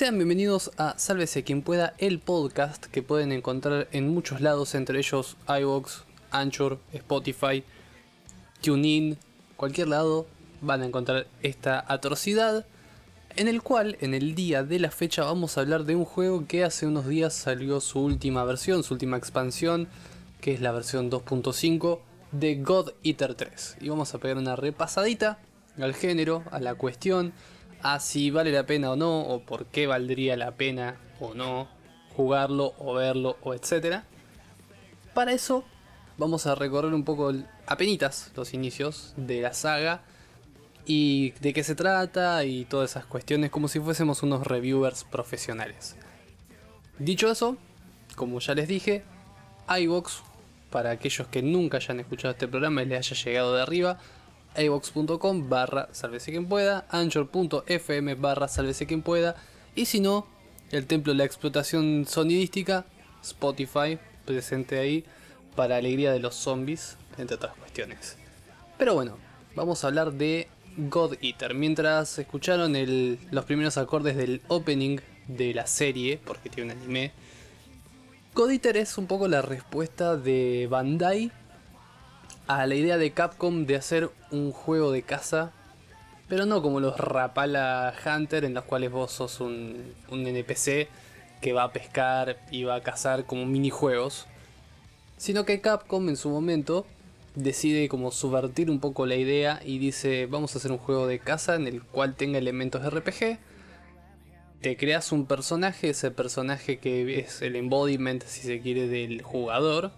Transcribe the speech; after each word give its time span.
Sean 0.00 0.16
bienvenidos 0.16 0.70
a 0.78 0.98
Sálvese 0.98 1.44
quien 1.44 1.60
pueda, 1.60 1.92
el 1.98 2.20
podcast 2.20 2.86
que 2.86 3.02
pueden 3.02 3.32
encontrar 3.32 3.86
en 3.92 4.08
muchos 4.08 4.40
lados, 4.40 4.74
entre 4.74 4.98
ellos 4.98 5.36
iVoox, 5.46 6.04
Anchor, 6.30 6.78
Spotify, 6.94 7.62
TuneIn, 8.62 9.18
cualquier 9.58 9.88
lado 9.88 10.26
van 10.62 10.80
a 10.80 10.86
encontrar 10.86 11.26
esta 11.42 11.84
atrocidad, 11.86 12.64
en 13.36 13.46
el 13.46 13.60
cual 13.60 13.98
en 14.00 14.14
el 14.14 14.34
día 14.34 14.62
de 14.62 14.78
la 14.78 14.90
fecha 14.90 15.24
vamos 15.24 15.58
a 15.58 15.60
hablar 15.60 15.84
de 15.84 15.96
un 15.96 16.06
juego 16.06 16.46
que 16.46 16.64
hace 16.64 16.86
unos 16.86 17.06
días 17.06 17.34
salió 17.34 17.78
su 17.82 18.00
última 18.00 18.42
versión, 18.44 18.82
su 18.82 18.94
última 18.94 19.18
expansión, 19.18 19.86
que 20.40 20.54
es 20.54 20.62
la 20.62 20.72
versión 20.72 21.10
2.5 21.10 21.98
de 22.32 22.54
God 22.56 22.92
Eater 23.02 23.34
3. 23.34 23.76
Y 23.82 23.90
vamos 23.90 24.14
a 24.14 24.18
pegar 24.18 24.38
una 24.38 24.56
repasadita 24.56 25.40
al 25.78 25.92
género, 25.92 26.42
a 26.52 26.58
la 26.58 26.74
cuestión, 26.74 27.34
a 27.82 28.00
si 28.00 28.30
vale 28.30 28.52
la 28.52 28.66
pena 28.66 28.90
o 28.90 28.96
no, 28.96 29.22
o 29.22 29.40
por 29.40 29.66
qué 29.66 29.86
valdría 29.86 30.36
la 30.36 30.52
pena 30.52 30.96
o 31.18 31.34
no 31.34 31.68
jugarlo 32.16 32.74
o 32.78 32.94
verlo 32.94 33.36
o 33.42 33.54
etcétera. 33.54 34.04
Para 35.14 35.32
eso 35.32 35.64
vamos 36.18 36.46
a 36.46 36.54
recorrer 36.54 36.92
un 36.92 37.04
poco 37.04 37.32
apenitas 37.66 38.30
los 38.36 38.52
inicios 38.52 39.14
de 39.16 39.40
la 39.40 39.54
saga 39.54 40.02
y 40.84 41.32
de 41.40 41.52
qué 41.52 41.64
se 41.64 41.74
trata 41.74 42.44
y 42.44 42.64
todas 42.64 42.90
esas 42.90 43.06
cuestiones 43.06 43.50
como 43.50 43.68
si 43.68 43.80
fuésemos 43.80 44.22
unos 44.22 44.46
reviewers 44.46 45.04
profesionales. 45.04 45.96
Dicho 46.98 47.30
eso, 47.30 47.56
como 48.16 48.40
ya 48.40 48.54
les 48.54 48.68
dije, 48.68 49.02
iVox, 49.68 50.22
para 50.70 50.90
aquellos 50.90 51.26
que 51.28 51.42
nunca 51.42 51.78
hayan 51.78 52.00
escuchado 52.00 52.32
este 52.32 52.48
programa 52.48 52.82
y 52.82 52.86
les 52.86 52.98
haya 52.98 53.24
llegado 53.24 53.54
de 53.54 53.62
arriba, 53.62 53.98
iVox.com 54.56 55.48
barra 55.48 55.88
sálvese 55.92 56.30
quien 56.30 56.46
pueda, 56.46 56.86
anchor.fm 56.90 58.14
barra 58.14 58.48
sálvese 58.48 58.86
quien 58.86 59.02
pueda, 59.02 59.36
y 59.74 59.86
si 59.86 60.00
no, 60.00 60.26
el 60.70 60.86
templo 60.86 61.12
de 61.12 61.18
la 61.18 61.24
explotación 61.24 62.06
sonidística, 62.06 62.84
Spotify, 63.22 63.98
presente 64.24 64.78
ahí, 64.78 65.04
para 65.56 65.76
alegría 65.76 66.12
de 66.12 66.20
los 66.20 66.34
zombies, 66.34 66.96
entre 67.18 67.36
otras 67.36 67.54
cuestiones. 67.56 68.16
Pero 68.78 68.94
bueno, 68.94 69.18
vamos 69.54 69.84
a 69.84 69.88
hablar 69.88 70.12
de 70.12 70.48
God 70.76 71.14
Eater. 71.20 71.54
Mientras 71.54 72.18
escucharon 72.18 72.74
los 73.30 73.44
primeros 73.44 73.76
acordes 73.76 74.16
del 74.16 74.42
opening 74.48 74.98
de 75.26 75.54
la 75.54 75.66
serie, 75.66 76.20
porque 76.24 76.48
tiene 76.48 76.72
un 76.72 76.78
anime, 76.78 77.12
God 78.34 78.50
Eater 78.50 78.76
es 78.76 78.96
un 78.96 79.06
poco 79.06 79.28
la 79.28 79.42
respuesta 79.42 80.16
de 80.16 80.66
Bandai 80.70 81.32
a 82.58 82.66
la 82.66 82.74
idea 82.74 82.98
de 82.98 83.12
Capcom 83.12 83.64
de 83.64 83.76
hacer 83.76 84.10
un 84.32 84.50
juego 84.50 84.90
de 84.90 85.02
caza, 85.02 85.52
pero 86.28 86.46
no 86.46 86.62
como 86.62 86.80
los 86.80 86.98
Rapala 86.98 87.94
Hunter, 88.04 88.44
en 88.44 88.54
los 88.54 88.64
cuales 88.64 88.90
vos 88.90 89.12
sos 89.12 89.38
un, 89.40 89.94
un 90.10 90.26
NPC 90.26 90.88
que 91.40 91.52
va 91.52 91.62
a 91.62 91.72
pescar 91.72 92.38
y 92.50 92.64
va 92.64 92.74
a 92.74 92.82
cazar 92.82 93.24
como 93.24 93.46
minijuegos, 93.46 94.26
sino 95.16 95.44
que 95.44 95.60
Capcom 95.60 96.08
en 96.08 96.16
su 96.16 96.28
momento 96.28 96.86
decide 97.36 97.88
como 97.88 98.10
subvertir 98.10 98.68
un 98.68 98.80
poco 98.80 99.06
la 99.06 99.14
idea 99.14 99.60
y 99.64 99.78
dice 99.78 100.26
vamos 100.26 100.54
a 100.54 100.58
hacer 100.58 100.72
un 100.72 100.78
juego 100.78 101.06
de 101.06 101.20
caza 101.20 101.54
en 101.54 101.68
el 101.68 101.82
cual 101.82 102.16
tenga 102.16 102.38
elementos 102.38 102.82
de 102.82 102.90
RPG. 102.90 103.38
Te 104.60 104.76
creas 104.76 105.12
un 105.12 105.26
personaje, 105.26 105.90
ese 105.90 106.10
personaje 106.10 106.78
que 106.78 107.20
es 107.20 107.42
el 107.42 107.54
embodiment, 107.54 108.24
si 108.24 108.42
se 108.42 108.60
quiere, 108.60 108.88
del 108.88 109.22
jugador. 109.22 109.92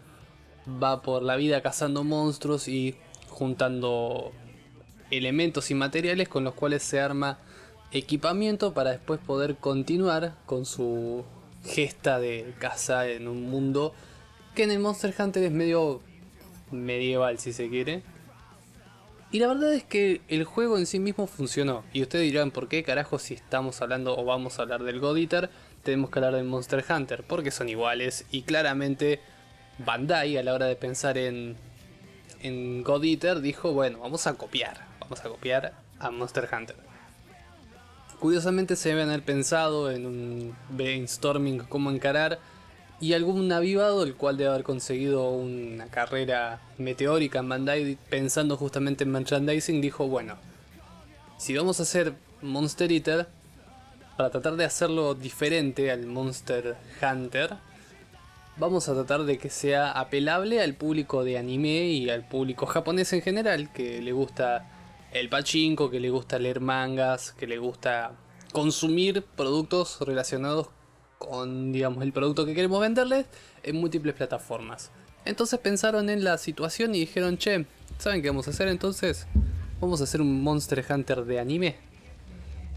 Va 0.66 1.02
por 1.02 1.22
la 1.22 1.36
vida 1.36 1.60
cazando 1.62 2.04
monstruos 2.04 2.68
y 2.68 2.94
juntando 3.28 4.32
elementos 5.10 5.70
y 5.70 5.74
materiales 5.74 6.28
con 6.28 6.44
los 6.44 6.54
cuales 6.54 6.82
se 6.82 7.00
arma 7.00 7.38
equipamiento 7.90 8.72
para 8.72 8.90
después 8.90 9.20
poder 9.20 9.56
continuar 9.56 10.34
con 10.46 10.64
su 10.64 11.24
gesta 11.64 12.18
de 12.18 12.54
caza 12.58 13.06
en 13.08 13.28
un 13.28 13.50
mundo 13.50 13.94
que 14.54 14.64
en 14.64 14.70
el 14.70 14.78
Monster 14.78 15.14
Hunter 15.18 15.44
es 15.44 15.52
medio 15.52 16.00
medieval 16.70 17.38
si 17.38 17.52
se 17.52 17.68
quiere. 17.68 18.02
Y 19.30 19.38
la 19.38 19.46
verdad 19.46 19.72
es 19.72 19.82
que 19.82 20.20
el 20.28 20.44
juego 20.44 20.76
en 20.76 20.84
sí 20.84 20.98
mismo 20.98 21.26
funcionó. 21.26 21.84
Y 21.94 22.02
ustedes 22.02 22.30
dirán, 22.30 22.50
¿por 22.50 22.68
qué 22.68 22.82
carajo 22.82 23.18
si 23.18 23.32
estamos 23.32 23.80
hablando 23.80 24.16
o 24.16 24.24
vamos 24.24 24.58
a 24.58 24.62
hablar 24.62 24.82
del 24.82 25.00
God 25.00 25.16
Eater, 25.16 25.48
tenemos 25.82 26.10
que 26.10 26.18
hablar 26.18 26.34
del 26.34 26.44
Monster 26.44 26.84
Hunter? 26.86 27.24
Porque 27.26 27.50
son 27.50 27.70
iguales 27.70 28.26
y 28.30 28.42
claramente 28.42 29.20
Bandai 29.84 30.36
a 30.36 30.42
la 30.42 30.54
hora 30.54 30.66
de 30.66 30.76
pensar 30.76 31.18
en, 31.18 31.56
en 32.40 32.82
God 32.82 33.04
Eater 33.04 33.40
dijo, 33.40 33.72
bueno, 33.72 33.98
vamos 34.00 34.26
a 34.26 34.34
copiar, 34.34 34.86
vamos 35.00 35.20
a 35.20 35.28
copiar 35.28 35.72
a 35.98 36.10
Monster 36.10 36.48
Hunter. 36.52 36.76
Curiosamente 38.18 38.76
se 38.76 38.90
deben 38.90 39.08
haber 39.08 39.24
pensado 39.24 39.90
en 39.90 40.06
un 40.06 40.56
brainstorming 40.70 41.58
cómo 41.68 41.90
encarar 41.90 42.38
y 43.00 43.14
algún 43.14 43.50
avivado, 43.50 44.04
el 44.04 44.14
cual 44.14 44.36
debe 44.36 44.50
haber 44.50 44.62
conseguido 44.62 45.30
una 45.30 45.86
carrera 45.86 46.60
meteórica 46.78 47.40
en 47.40 47.48
Bandai, 47.48 47.98
pensando 48.08 48.56
justamente 48.56 49.02
en 49.02 49.10
merchandising, 49.10 49.80
dijo, 49.80 50.06
bueno, 50.06 50.36
si 51.36 51.56
vamos 51.56 51.80
a 51.80 51.82
hacer 51.82 52.14
Monster 52.42 52.92
Eater, 52.92 53.26
para 54.16 54.30
tratar 54.30 54.54
de 54.54 54.64
hacerlo 54.64 55.14
diferente 55.16 55.90
al 55.90 56.06
Monster 56.06 56.76
Hunter, 57.02 57.56
vamos 58.56 58.88
a 58.88 58.94
tratar 58.94 59.24
de 59.24 59.38
que 59.38 59.50
sea 59.50 59.90
apelable 59.92 60.60
al 60.60 60.74
público 60.74 61.24
de 61.24 61.38
anime 61.38 61.86
y 61.86 62.10
al 62.10 62.26
público 62.26 62.66
japonés 62.66 63.12
en 63.12 63.22
general, 63.22 63.72
que 63.72 64.00
le 64.02 64.12
gusta 64.12 64.70
el 65.12 65.28
pachinko, 65.28 65.90
que 65.90 66.00
le 66.00 66.10
gusta 66.10 66.38
leer 66.38 66.60
mangas, 66.60 67.32
que 67.32 67.46
le 67.46 67.58
gusta 67.58 68.12
consumir 68.52 69.22
productos 69.22 70.00
relacionados 70.00 70.68
con, 71.18 71.72
digamos, 71.72 72.02
el 72.02 72.12
producto 72.12 72.44
que 72.44 72.54
queremos 72.54 72.80
venderles 72.80 73.26
en 73.62 73.76
múltiples 73.76 74.14
plataformas. 74.14 74.90
Entonces 75.24 75.58
pensaron 75.60 76.10
en 76.10 76.24
la 76.24 76.36
situación 76.36 76.94
y 76.94 77.00
dijeron, 77.00 77.38
che, 77.38 77.66
¿saben 77.98 78.22
qué 78.22 78.28
vamos 78.28 78.48
a 78.48 78.50
hacer 78.50 78.68
entonces? 78.68 79.26
Vamos 79.80 80.00
a 80.00 80.04
hacer 80.04 80.20
un 80.20 80.42
Monster 80.42 80.84
Hunter 80.88 81.24
de 81.24 81.38
anime. 81.38 81.76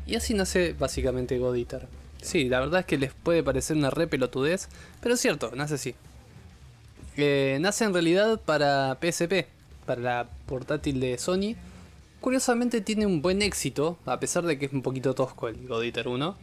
Y 0.06 0.16
así 0.16 0.34
nace 0.34 0.74
básicamente 0.74 1.40
God 1.40 1.56
Eater. 1.56 1.88
Sí, 2.26 2.50
la 2.50 2.60
verdad 2.60 2.80
es 2.80 2.86
que 2.88 2.98
les 2.98 3.14
puede 3.14 3.44
parecer 3.44 3.78
una 3.78 3.92
re 3.92 4.08
pelotudez, 4.08 4.68
pero 5.00 5.14
es 5.14 5.22
cierto, 5.22 5.52
nace 5.56 5.76
así. 5.76 5.94
Eh, 7.18 7.60
nace 7.62 7.86
en 7.86 7.94
realidad 7.94 8.42
para 8.44 8.98
PSP, 9.00 9.46
para 9.86 10.02
la 10.02 10.30
portátil 10.48 11.00
de 11.00 11.20
Sony. 11.20 11.56
Curiosamente 12.22 12.82
tiene 12.82 13.06
un 13.06 13.22
buen 13.22 13.44
éxito, 13.44 14.00
a 14.08 14.20
pesar 14.20 14.44
de 14.44 14.58
que 14.58 14.66
es 14.66 14.74
un 14.74 14.82
poquito 14.82 15.14
tosco 15.14 15.50
el 15.50 15.68
God 15.68 15.84
Eater 15.84 16.08
1. 16.08 16.36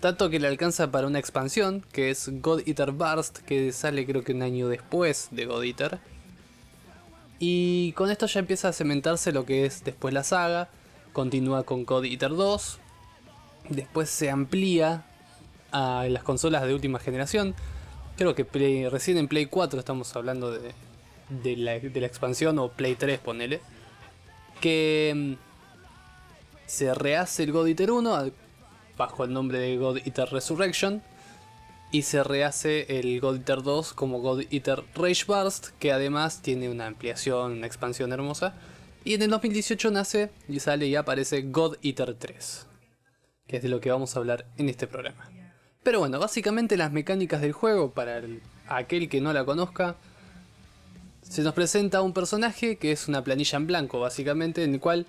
Tanto 0.00 0.30
que 0.30 0.40
le 0.40 0.48
alcanza 0.48 0.90
para 0.90 1.06
una 1.06 1.18
expansión, 1.18 1.84
que 1.92 2.08
es 2.08 2.30
God 2.40 2.62
Eater 2.66 2.92
Burst, 2.92 3.40
que 3.40 3.72
sale 3.72 4.06
creo 4.06 4.24
que 4.24 4.32
un 4.32 4.40
año 4.40 4.68
después 4.68 5.28
de 5.30 5.44
God 5.44 5.64
Eater. 5.64 5.98
Y 7.38 7.92
con 7.92 8.10
esto 8.10 8.24
ya 8.24 8.40
empieza 8.40 8.68
a 8.68 8.72
cementarse 8.72 9.30
lo 9.30 9.44
que 9.44 9.66
es 9.66 9.84
después 9.84 10.14
la 10.14 10.24
saga. 10.24 10.70
Continúa 11.12 11.64
con 11.64 11.84
God 11.84 12.06
Eater 12.06 12.30
2. 12.30 12.78
Después 13.68 14.10
se 14.10 14.30
amplía 14.30 15.04
a 15.72 16.06
las 16.08 16.22
consolas 16.22 16.66
de 16.66 16.74
última 16.74 16.98
generación. 16.98 17.54
Creo 18.16 18.34
que 18.34 18.88
recién 18.90 19.18
en 19.18 19.28
Play 19.28 19.46
4 19.46 19.78
estamos 19.78 20.14
hablando 20.16 20.50
de, 20.50 21.56
la, 21.56 21.78
de 21.78 22.00
la 22.00 22.06
expansión, 22.06 22.58
o 22.58 22.68
Play 22.68 22.94
3, 22.94 23.18
ponele. 23.18 23.60
Que 24.60 25.12
mm, 25.14 25.32
se 26.66 26.94
rehace 26.94 27.42
el 27.42 27.52
God 27.52 27.68
Eater 27.68 27.90
1 27.90 28.30
bajo 28.96 29.24
el 29.24 29.32
nombre 29.32 29.58
de 29.58 29.76
God 29.76 29.98
Eater 29.98 30.28
Resurrection. 30.30 31.02
Y 31.92 32.02
se 32.02 32.24
rehace 32.24 32.98
el 32.98 33.20
God 33.20 33.36
Eater 33.36 33.62
2 33.62 33.92
como 33.92 34.20
God 34.20 34.42
Eater 34.50 34.82
Rage 34.94 35.24
Burst, 35.26 35.68
que 35.78 35.92
además 35.92 36.42
tiene 36.42 36.68
una 36.68 36.86
ampliación, 36.86 37.52
una 37.52 37.66
expansión 37.66 38.12
hermosa. 38.12 38.54
Y 39.04 39.14
en 39.14 39.22
el 39.22 39.30
2018 39.30 39.92
nace 39.92 40.30
y 40.48 40.58
sale 40.58 40.88
y 40.88 40.96
aparece 40.96 41.42
God 41.42 41.76
Eater 41.80 42.16
3, 42.18 42.65
que 43.46 43.56
es 43.56 43.62
de 43.62 43.68
lo 43.68 43.80
que 43.80 43.90
vamos 43.90 44.16
a 44.16 44.18
hablar 44.18 44.46
en 44.56 44.68
este 44.68 44.86
programa. 44.86 45.30
Pero 45.82 46.00
bueno, 46.00 46.18
básicamente 46.18 46.76
las 46.76 46.92
mecánicas 46.92 47.40
del 47.40 47.52
juego, 47.52 47.92
para 47.92 48.20
aquel 48.68 49.08
que 49.08 49.20
no 49.20 49.32
la 49.32 49.44
conozca, 49.44 49.96
se 51.22 51.42
nos 51.42 51.54
presenta 51.54 52.02
un 52.02 52.12
personaje 52.12 52.76
que 52.76 52.92
es 52.92 53.08
una 53.08 53.22
planilla 53.22 53.56
en 53.56 53.66
blanco, 53.66 54.00
básicamente, 54.00 54.64
en 54.64 54.74
el 54.74 54.80
cual 54.80 55.06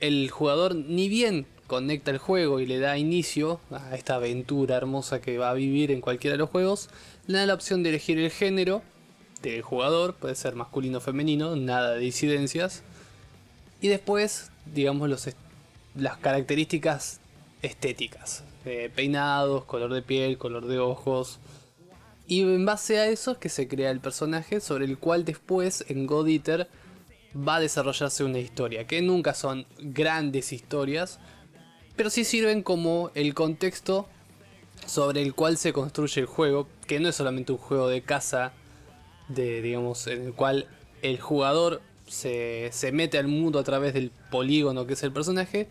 el 0.00 0.30
jugador 0.30 0.74
ni 0.74 1.08
bien 1.08 1.46
conecta 1.66 2.10
el 2.10 2.18
juego 2.18 2.60
y 2.60 2.66
le 2.66 2.78
da 2.78 2.98
inicio 2.98 3.60
a 3.70 3.94
esta 3.94 4.16
aventura 4.16 4.76
hermosa 4.76 5.20
que 5.20 5.38
va 5.38 5.50
a 5.50 5.54
vivir 5.54 5.90
en 5.90 6.00
cualquiera 6.00 6.34
de 6.34 6.38
los 6.38 6.50
juegos, 6.50 6.90
le 7.26 7.38
da 7.38 7.46
la 7.46 7.54
opción 7.54 7.82
de 7.82 7.88
elegir 7.90 8.18
el 8.18 8.30
género 8.30 8.82
del 9.42 9.62
jugador, 9.62 10.14
puede 10.14 10.34
ser 10.34 10.54
masculino 10.54 10.98
o 10.98 11.00
femenino, 11.00 11.56
nada 11.56 11.94
de 11.94 12.00
disidencias. 12.00 12.82
Y 13.80 13.88
después, 13.88 14.50
digamos, 14.66 15.08
los 15.08 15.28
las 15.94 16.16
características 16.18 17.20
estéticas, 17.64 18.44
peinados, 18.94 19.64
color 19.64 19.92
de 19.92 20.02
piel, 20.02 20.38
color 20.38 20.66
de 20.66 20.78
ojos. 20.78 21.38
Y 22.26 22.42
en 22.42 22.64
base 22.64 22.98
a 22.98 23.06
eso 23.08 23.32
es 23.32 23.38
que 23.38 23.48
se 23.48 23.68
crea 23.68 23.90
el 23.90 24.00
personaje 24.00 24.60
sobre 24.60 24.84
el 24.84 24.98
cual 24.98 25.24
después 25.24 25.84
en 25.88 26.06
God 26.06 26.28
Eater 26.28 26.68
va 27.36 27.56
a 27.56 27.60
desarrollarse 27.60 28.24
una 28.24 28.38
historia, 28.38 28.86
que 28.86 29.02
nunca 29.02 29.34
son 29.34 29.66
grandes 29.78 30.52
historias, 30.52 31.18
pero 31.96 32.10
sí 32.10 32.24
sirven 32.24 32.62
como 32.62 33.10
el 33.14 33.34
contexto 33.34 34.08
sobre 34.86 35.22
el 35.22 35.34
cual 35.34 35.56
se 35.56 35.72
construye 35.72 36.20
el 36.20 36.26
juego, 36.26 36.68
que 36.86 37.00
no 37.00 37.08
es 37.08 37.16
solamente 37.16 37.52
un 37.52 37.58
juego 37.58 37.88
de 37.88 38.02
caza, 38.02 38.52
de, 39.28 39.62
digamos, 39.62 40.06
en 40.06 40.26
el 40.26 40.32
cual 40.32 40.66
el 41.02 41.20
jugador 41.20 41.80
se, 42.06 42.70
se 42.72 42.92
mete 42.92 43.18
al 43.18 43.28
mundo 43.28 43.58
a 43.58 43.64
través 43.64 43.94
del 43.94 44.10
polígono 44.30 44.86
que 44.86 44.94
es 44.94 45.02
el 45.02 45.12
personaje, 45.12 45.68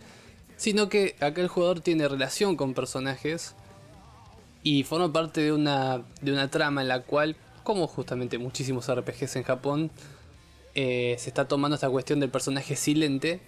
sino 0.58 0.90
que 0.90 1.16
acá 1.20 1.42
el 1.42 1.48
jugador 1.48 1.82
tiene 1.82 2.08
relación 2.08 2.56
con 2.56 2.74
personajes 2.74 3.56
y 4.64 4.84
forma 4.84 5.12
parte 5.12 5.42
de 5.42 5.52
una, 5.52 6.04
de 6.22 6.32
una 6.32 6.50
trama 6.50 6.82
en 6.82 6.88
la 6.88 7.02
cual, 7.02 7.36
como 7.64 7.88
justamente 7.88 8.38
muchísimos 8.38 8.90
RPGs 8.94 9.36
en 9.36 9.44
Japón, 9.44 9.92
eh, 10.76 11.16
se 11.20 11.30
está 11.30 11.48
tomando 11.48 11.76
esta 11.76 11.90
cuestión 11.90 12.20
del 12.20 12.30
personaje 12.30 12.76
silente, 12.76 13.42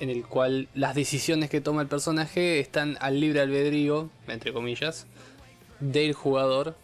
en 0.00 0.10
el 0.10 0.26
cual 0.26 0.68
las 0.74 0.94
decisiones 0.94 1.50
que 1.50 1.60
toma 1.60 1.82
el 1.82 1.88
personaje 1.88 2.58
están 2.58 2.96
al 3.00 3.20
libre 3.20 3.40
albedrío, 3.40 4.10
entre 4.26 4.52
comillas, 4.52 5.06
del 5.78 6.14
jugador, 6.14 6.74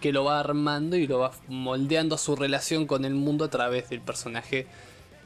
que 0.00 0.12
lo 0.12 0.24
va 0.24 0.40
armando 0.40 0.96
y 0.96 1.06
lo 1.06 1.18
va 1.20 1.32
moldeando 1.48 2.18
su 2.18 2.36
relación 2.36 2.86
con 2.86 3.04
el 3.04 3.14
mundo 3.14 3.44
a 3.44 3.50
través 3.50 3.88
del 3.88 4.00
personaje 4.00 4.66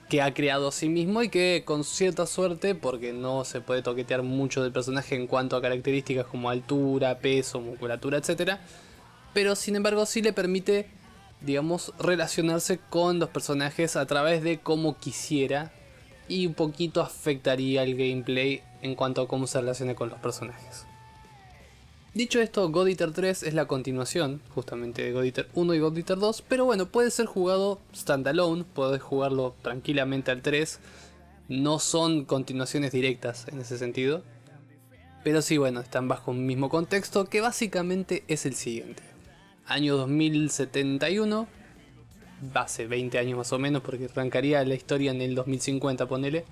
que 0.08 0.22
ha 0.22 0.32
creado 0.32 0.68
a 0.68 0.72
sí 0.72 0.88
mismo 0.88 1.22
y 1.22 1.28
que 1.28 1.62
con 1.64 1.84
cierta 1.84 2.26
suerte, 2.26 2.74
porque 2.74 3.12
no 3.12 3.44
se 3.44 3.60
puede 3.60 3.82
toquetear 3.82 4.22
mucho 4.22 4.62
del 4.62 4.72
personaje 4.72 5.14
en 5.14 5.26
cuanto 5.26 5.56
a 5.56 5.62
características 5.62 6.26
como 6.26 6.50
altura, 6.50 7.18
peso, 7.18 7.60
musculatura, 7.60 8.18
etc. 8.18 8.54
Pero 9.34 9.54
sin 9.54 9.76
embargo 9.76 10.06
sí 10.06 10.22
le 10.22 10.32
permite, 10.32 10.88
digamos, 11.42 11.92
relacionarse 11.98 12.80
con 12.90 13.18
los 13.18 13.28
personajes 13.28 13.96
a 13.96 14.06
través 14.06 14.42
de 14.42 14.58
cómo 14.58 14.98
quisiera 14.98 15.72
y 16.26 16.46
un 16.46 16.54
poquito 16.54 17.00
afectaría 17.00 17.82
el 17.82 17.96
gameplay 17.96 18.62
en 18.82 18.94
cuanto 18.94 19.22
a 19.22 19.28
cómo 19.28 19.46
se 19.46 19.60
relaciona 19.60 19.94
con 19.94 20.08
los 20.08 20.18
personajes. 20.18 20.87
Dicho 22.18 22.40
esto, 22.40 22.68
God 22.70 22.88
Eater 22.88 23.12
3 23.12 23.44
es 23.44 23.54
la 23.54 23.66
continuación 23.66 24.42
justamente 24.52 25.02
de 25.02 25.12
God 25.12 25.22
Eater 25.22 25.48
1 25.54 25.74
y 25.74 25.78
God 25.78 25.96
Eater 25.98 26.18
2, 26.18 26.42
pero 26.48 26.64
bueno, 26.64 26.86
puede 26.86 27.12
ser 27.12 27.26
jugado 27.26 27.80
standalone, 27.94 28.64
puedes 28.64 29.00
jugarlo 29.00 29.54
tranquilamente 29.62 30.32
al 30.32 30.42
3, 30.42 30.80
no 31.46 31.78
son 31.78 32.24
continuaciones 32.24 32.90
directas 32.90 33.46
en 33.46 33.60
ese 33.60 33.78
sentido, 33.78 34.24
pero 35.22 35.42
sí, 35.42 35.58
bueno, 35.58 35.78
están 35.78 36.08
bajo 36.08 36.32
un 36.32 36.44
mismo 36.44 36.68
contexto 36.68 37.26
que 37.26 37.40
básicamente 37.40 38.24
es 38.26 38.46
el 38.46 38.56
siguiente. 38.56 39.00
Año 39.64 39.96
2071, 39.96 41.46
hace 42.52 42.88
20 42.88 43.16
años 43.20 43.38
más 43.38 43.52
o 43.52 43.60
menos, 43.60 43.80
porque 43.82 44.06
arrancaría 44.06 44.64
la 44.64 44.74
historia 44.74 45.12
en 45.12 45.22
el 45.22 45.36
2050, 45.36 46.08
ponele. 46.08 46.44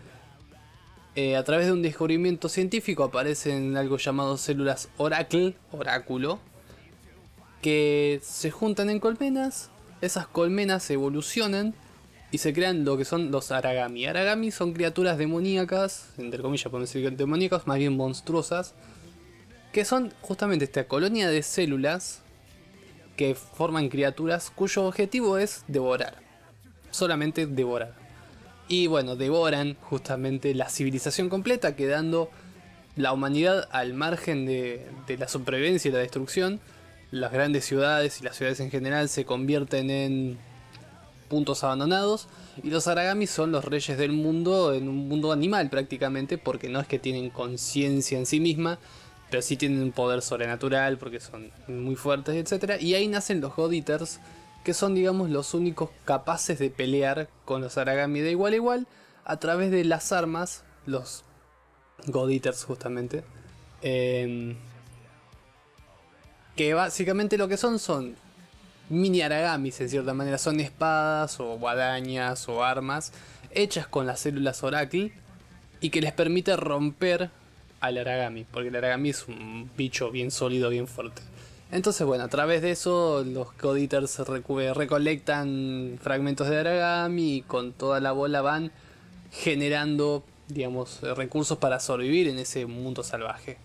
Eh, 1.19 1.35
a 1.35 1.43
través 1.45 1.65
de 1.65 1.73
un 1.73 1.81
descubrimiento 1.81 2.51
científico 2.51 3.03
aparecen 3.03 3.75
algo 3.79 3.97
llamado 3.97 4.37
células 4.37 4.91
Oracle, 4.99 5.55
oráculo, 5.73 6.39
que 7.63 8.21
se 8.23 8.51
juntan 8.51 8.91
en 8.91 9.01
colmenas, 9.01 9.71
esas 10.03 10.27
colmenas 10.27 10.91
evolucionan 10.91 11.73
y 12.31 12.37
se 12.37 12.53
crean 12.53 12.85
lo 12.85 12.99
que 12.99 13.07
son 13.07 13.31
los 13.31 13.51
Aragami. 13.51 14.05
Aragami 14.05 14.51
son 14.51 14.75
criaturas 14.75 15.17
demoníacas, 15.17 16.11
entre 16.19 16.43
comillas 16.43 16.71
podemos 16.71 16.93
decir 16.93 17.11
demoníacas, 17.17 17.67
más 17.67 17.79
bien 17.79 17.97
monstruosas, 17.97 18.75
que 19.73 19.87
son 19.87 20.13
justamente 20.21 20.67
esta 20.67 20.87
colonia 20.87 21.31
de 21.31 21.43
células 21.43 22.21
que 23.17 23.35
forman 23.35 23.89
criaturas 23.89 24.53
cuyo 24.55 24.85
objetivo 24.85 25.39
es 25.39 25.65
devorar, 25.67 26.17
solamente 26.91 27.47
devorar. 27.47 28.06
Y 28.69 28.89
bueno, 28.89 29.17
devoran 29.17 29.77
justamente 29.81 30.55
la 30.55 30.69
civilización 30.69 31.29
completa, 31.29 31.77
quedando 31.77 32.31
la 32.97 33.13
humanidad 33.13 33.69
al 33.71 33.95
margen 33.95 34.47
de, 34.47 34.91
la 35.19 35.29
supervivencia 35.29 35.89
y 35.89 35.93
la 35.93 36.01
destrucción. 36.01 36.61
Las 37.11 37.33
grandes 37.33 37.65
ciudades 37.65 38.21
y 38.21 38.25
las 38.25 38.37
ciudades 38.37 38.59
en 38.59 38.71
general 38.71 39.09
se 39.09 39.25
convierten 39.25 39.91
en 39.91 40.39
puntos 41.29 41.63
abandonados. 41.63 42.29
Y 42.63 42.71
los 42.71 42.89
Aragami 42.89 43.27
son 43.27 43.53
los 43.53 43.65
reyes 43.65 43.99
del 43.99 44.13
mundo, 44.13 44.75
en 44.75 44.89
un 44.89 45.09
mundo 45.09 45.31
animal 45.31 45.71
prácticamente, 45.71 46.39
porque 46.39 46.69
no 46.69 46.81
es 46.81 46.89
que 46.89 46.99
tienen 46.99 47.31
conciencia 47.31 48.19
en 48.19 48.27
sí 48.27 48.41
misma, 48.41 48.79
pero 49.31 49.43
sí 49.43 49.57
tienen 49.57 49.83
un 49.83 49.93
poder 49.93 50.23
sobrenatural, 50.23 50.99
porque 50.99 51.21
son 51.21 51.53
muy 51.69 51.95
fuertes, 51.95 52.35
etc. 52.35 52.81
Y 52.81 52.95
ahí 52.95 53.07
nacen 53.07 53.41
los 53.41 53.55
God 53.55 53.73
Eaters, 53.73 54.19
que 54.67 54.75
son 54.75 54.97
digamos 54.97 55.31
los 55.31 55.55
únicos 55.55 55.91
capaces 56.05 56.59
de 56.59 56.71
pelear 56.71 57.29
con 57.45 57.61
los 57.61 57.79
Aragami 57.79 58.19
de 58.19 58.33
igual 58.33 58.53
a 58.53 58.57
igual 58.57 58.87
a 59.25 59.37
través 59.37 59.71
de 59.71 59.85
las 59.85 60.11
armas, 60.11 60.65
los 60.87 61.23
God 62.09 62.33
justamente. 62.67 63.23
Em, 63.81 64.57
que 66.57 66.75
básicamente 66.75 67.39
lo 67.39 67.47
que 67.47 67.57
son 67.57 67.79
son 67.79 68.17
mini 68.89 69.23
aragamis 69.23 69.81
en 69.83 69.89
cierta 69.89 70.15
manera, 70.15 70.37
son 70.37 70.59
espadas 70.59 71.39
o 71.39 71.57
guadañas 71.59 72.49
o 72.49 72.65
armas 72.65 73.13
hechas 73.53 73.87
con 73.87 74.05
las 74.05 74.19
células 74.19 74.65
Oracle 74.65 75.13
y 75.81 75.91
que 75.91 76.01
les 76.01 76.13
permite 76.13 76.57
romper 76.57 77.31
al 77.79 77.99
aragami, 77.99 78.43
porque 78.43 78.71
el 78.71 78.75
aragami 78.75 79.11
es 79.11 79.29
un 79.29 79.71
bicho 79.77 80.11
bien 80.11 80.33
sólido, 80.33 80.71
bien 80.71 80.89
fuerte. 80.89 81.23
Entonces, 81.73 82.07
bueno, 82.07 82.25
a 82.25 82.29
través 82.29 82.63
de 82.63 82.71
eso 82.71 83.25
los 83.25 83.53
coditers 83.53 84.19
recolectan 84.19 85.99
fragmentos 86.01 86.49
de 86.49 86.59
Aragami 86.59 87.37
y 87.37 87.43
con 87.43 87.73
toda 87.73 88.01
la 88.01 88.13
bola 88.13 88.41
van 88.41 88.71
generando, 89.33 90.25
digamos, 90.49 91.01
recursos 91.03 91.59
para 91.59 91.81
sobrevivir 91.81 92.29
en 92.29 92.39
ese 92.39 92.67
mundo 92.67 93.03
salvaje. 93.03 93.59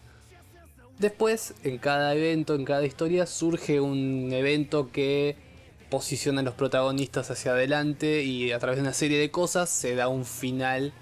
Después, 0.98 1.53
en 1.63 1.77
cada 1.77 2.13
evento, 2.15 2.56
en 2.56 2.65
cada 2.65 2.86
historia, 2.86 3.25
surge 3.25 3.80
un 3.80 4.31
evento 4.33 4.92
que 4.92 5.36
posiciona 5.89 6.42
a 6.42 6.44
los 6.44 6.53
protagonistas 6.53 7.30
hacia 7.31 7.51
adelante 7.51 8.24
y 8.24 8.51
a 8.51 8.59
través 8.59 8.77
de 8.77 8.83
una 8.83 8.94
serie 8.94 9.19
de 9.19 9.30
cosas 9.30 9.69
se 9.69 9.94
da 9.95 10.07
un 10.07 10.25
final 10.25 10.94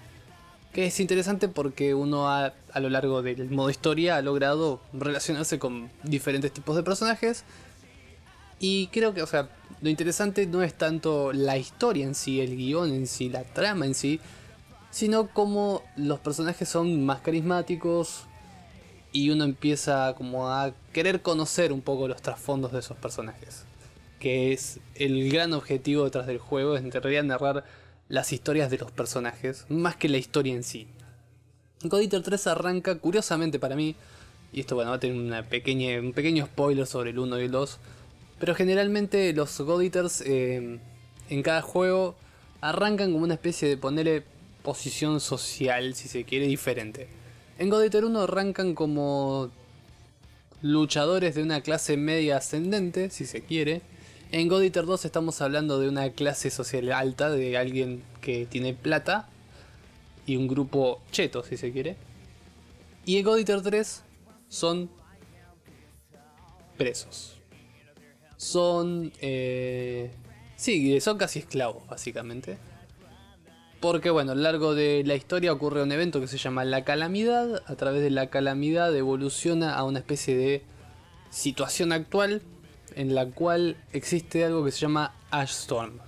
que 0.72 0.86
es 0.86 1.00
interesante 1.00 1.48
porque 1.48 1.94
uno 1.94 2.28
a, 2.28 2.52
a, 2.72 2.80
lo 2.80 2.90
largo 2.90 3.22
del 3.22 3.50
modo 3.50 3.70
historia 3.70 4.16
ha 4.16 4.22
logrado 4.22 4.80
relacionarse 4.92 5.58
con 5.58 5.90
diferentes 6.04 6.52
tipos 6.52 6.76
de 6.76 6.82
personajes. 6.82 7.44
Y 8.60 8.88
creo 8.88 9.14
que, 9.14 9.22
o 9.22 9.26
sea, 9.26 9.48
lo 9.80 9.88
interesante 9.88 10.46
no 10.46 10.62
es 10.62 10.74
tanto 10.74 11.32
la 11.32 11.56
historia 11.56 12.04
en 12.04 12.14
sí, 12.14 12.40
el 12.40 12.56
guion 12.56 12.92
en 12.92 13.06
sí, 13.06 13.30
la 13.30 13.42
trama 13.44 13.86
en 13.86 13.94
sí, 13.94 14.20
sino 14.90 15.28
como 15.28 15.82
los 15.96 16.20
personajes 16.20 16.68
son 16.68 17.04
más 17.04 17.20
carismáticos 17.20 18.26
y 19.12 19.30
uno 19.30 19.44
empieza 19.44 20.14
como 20.16 20.50
a 20.50 20.72
querer 20.92 21.22
conocer 21.22 21.72
un 21.72 21.80
poco 21.80 22.08
los 22.08 22.22
trasfondos 22.22 22.72
de 22.72 22.80
esos 22.80 22.96
personajes. 22.96 23.64
Que 24.18 24.52
es 24.52 24.80
el 24.94 25.32
gran 25.32 25.52
objetivo 25.54 26.04
detrás 26.04 26.26
del 26.26 26.38
juego, 26.38 26.76
es 26.76 26.84
en 26.84 26.92
realidad 26.92 27.24
narrar 27.24 27.64
las 28.10 28.32
historias 28.32 28.70
de 28.70 28.78
los 28.78 28.90
personajes, 28.90 29.64
más 29.68 29.96
que 29.96 30.08
la 30.08 30.18
historia 30.18 30.52
en 30.52 30.64
sí. 30.64 30.88
God 31.84 32.02
3 32.22 32.46
arranca, 32.48 32.98
curiosamente 32.98 33.58
para 33.58 33.76
mí, 33.76 33.94
y 34.52 34.60
esto 34.60 34.74
bueno, 34.74 34.90
va 34.90 34.96
a 34.96 35.00
tener 35.00 35.16
una 35.16 35.48
pequeña, 35.48 35.98
un 36.00 36.12
pequeño 36.12 36.44
spoiler 36.44 36.86
sobre 36.86 37.10
el 37.10 37.20
1 37.20 37.40
y 37.40 37.44
el 37.44 37.52
2, 37.52 37.78
pero 38.40 38.54
generalmente 38.56 39.32
los 39.32 39.58
God 39.60 39.82
eh, 40.26 40.78
en 41.30 41.42
cada 41.42 41.62
juego 41.62 42.16
arrancan 42.60 43.12
como 43.12 43.24
una 43.24 43.34
especie 43.34 43.68
de 43.68 43.76
ponerle 43.76 44.24
posición 44.62 45.20
social, 45.20 45.94
si 45.94 46.08
se 46.08 46.24
quiere, 46.24 46.48
diferente. 46.48 47.06
En 47.58 47.70
God 47.70 47.84
Eater 47.84 48.04
1 48.04 48.22
arrancan 48.22 48.74
como 48.74 49.50
luchadores 50.62 51.36
de 51.36 51.44
una 51.44 51.60
clase 51.60 51.96
media 51.96 52.38
ascendente, 52.38 53.08
si 53.10 53.24
se 53.24 53.42
quiere, 53.42 53.82
en 54.32 54.48
God 54.48 54.62
Eater 54.62 54.86
2 54.86 55.04
estamos 55.04 55.40
hablando 55.40 55.80
de 55.80 55.88
una 55.88 56.10
clase 56.10 56.50
social 56.50 56.92
alta, 56.92 57.30
de 57.30 57.56
alguien 57.56 58.02
que 58.20 58.46
tiene 58.46 58.74
plata 58.74 59.28
y 60.26 60.36
un 60.36 60.46
grupo 60.46 61.00
cheto, 61.10 61.42
si 61.42 61.56
se 61.56 61.72
quiere. 61.72 61.96
Y 63.04 63.16
en 63.18 63.24
God 63.24 63.38
Eater 63.38 63.62
3 63.62 64.02
son 64.48 64.90
presos. 66.76 67.38
Son... 68.36 69.12
Eh, 69.20 70.10
sí, 70.56 71.00
son 71.00 71.18
casi 71.18 71.40
esclavos, 71.40 71.86
básicamente. 71.88 72.58
Porque 73.80 74.10
bueno, 74.10 74.32
a 74.32 74.34
lo 74.34 74.42
largo 74.42 74.74
de 74.74 75.02
la 75.04 75.14
historia 75.14 75.52
ocurre 75.52 75.82
un 75.82 75.90
evento 75.90 76.20
que 76.20 76.28
se 76.28 76.38
llama 76.38 76.64
la 76.64 76.84
calamidad. 76.84 77.62
A 77.66 77.74
través 77.76 78.02
de 78.02 78.10
la 78.10 78.28
calamidad 78.28 78.94
evoluciona 78.94 79.74
a 79.74 79.84
una 79.84 79.98
especie 79.98 80.36
de 80.36 80.62
situación 81.30 81.92
actual 81.92 82.42
en 82.96 83.14
la 83.14 83.26
cual 83.26 83.76
existe 83.92 84.44
algo 84.44 84.64
que 84.64 84.72
se 84.72 84.80
llama 84.80 85.14
Ash 85.30 85.50
Storm. 85.50 85.98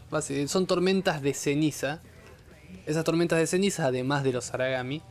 Son 0.47 0.67
tormentas 0.67 1.23
de 1.23 1.35
ceniza. 1.35 2.01
Esas 2.87 3.05
tormentas 3.05 3.39
de 3.39 3.47
ceniza, 3.47 3.87
además 3.87 4.25
de 4.25 4.33
los 4.33 4.53
Aragami, 4.53 5.03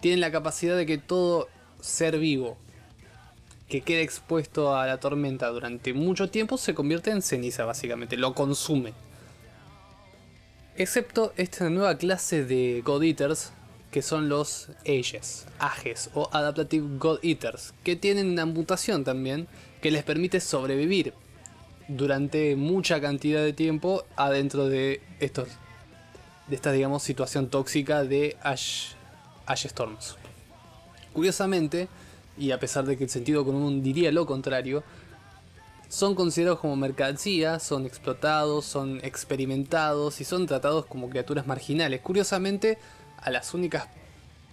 tienen 0.00 0.20
la 0.20 0.30
capacidad 0.30 0.76
de 0.76 0.86
que 0.86 0.98
todo 0.98 1.48
ser 1.80 2.18
vivo 2.18 2.56
que 3.68 3.80
quede 3.80 4.02
expuesto 4.02 4.76
a 4.76 4.86
la 4.86 5.00
tormenta 5.00 5.48
durante 5.48 5.94
mucho 5.94 6.30
tiempo 6.30 6.58
se 6.58 6.74
convierte 6.74 7.10
en 7.10 7.22
ceniza, 7.22 7.64
básicamente, 7.64 8.16
lo 8.16 8.34
consume. 8.34 8.92
Excepto 10.76 11.32
esta 11.36 11.70
nueva 11.70 11.96
clase 11.96 12.44
de 12.44 12.82
God 12.84 13.02
Eaters, 13.04 13.52
que 13.94 14.02
son 14.02 14.28
los 14.28 14.70
Ages, 14.80 15.46
Ages 15.60 16.10
o 16.14 16.28
Adaptative 16.32 16.98
God 16.98 17.20
Eaters, 17.22 17.74
que 17.84 17.94
tienen 17.94 18.28
una 18.28 18.44
mutación 18.44 19.04
también 19.04 19.46
que 19.80 19.92
les 19.92 20.02
permite 20.02 20.40
sobrevivir 20.40 21.14
durante 21.86 22.56
mucha 22.56 23.00
cantidad 23.00 23.40
de 23.40 23.52
tiempo 23.52 24.02
adentro 24.16 24.68
de 24.68 25.00
estos 25.20 25.46
de 26.48 26.56
esta 26.56 26.72
digamos 26.72 27.04
situación 27.04 27.50
tóxica 27.50 28.02
de 28.02 28.36
Ash, 28.42 28.94
Ash 29.46 29.66
Storms. 29.66 30.16
Curiosamente, 31.12 31.86
y 32.36 32.50
a 32.50 32.58
pesar 32.58 32.86
de 32.86 32.98
que 32.98 33.04
el 33.04 33.10
sentido 33.10 33.44
común 33.44 33.80
diría 33.84 34.10
lo 34.10 34.26
contrario, 34.26 34.82
son 35.88 36.16
considerados 36.16 36.58
como 36.58 36.74
mercancía, 36.74 37.60
son 37.60 37.86
explotados, 37.86 38.64
son 38.64 38.98
experimentados 39.04 40.20
y 40.20 40.24
son 40.24 40.46
tratados 40.46 40.84
como 40.86 41.08
criaturas 41.08 41.46
marginales. 41.46 42.00
Curiosamente, 42.00 42.78
a 43.24 43.30
las 43.30 43.54
únicas 43.54 43.88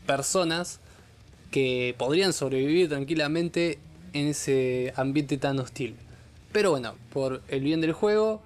personas 0.07 0.79
que 1.51 1.93
podrían 1.97 2.33
sobrevivir 2.33 2.89
tranquilamente 2.89 3.77
en 4.13 4.29
ese 4.29 4.93
ambiente 4.95 5.37
tan 5.37 5.59
hostil. 5.59 5.95
Pero 6.51 6.71
bueno, 6.71 6.95
por 7.13 7.41
el 7.49 7.61
bien 7.61 7.81
del 7.81 7.93
juego, 7.93 8.41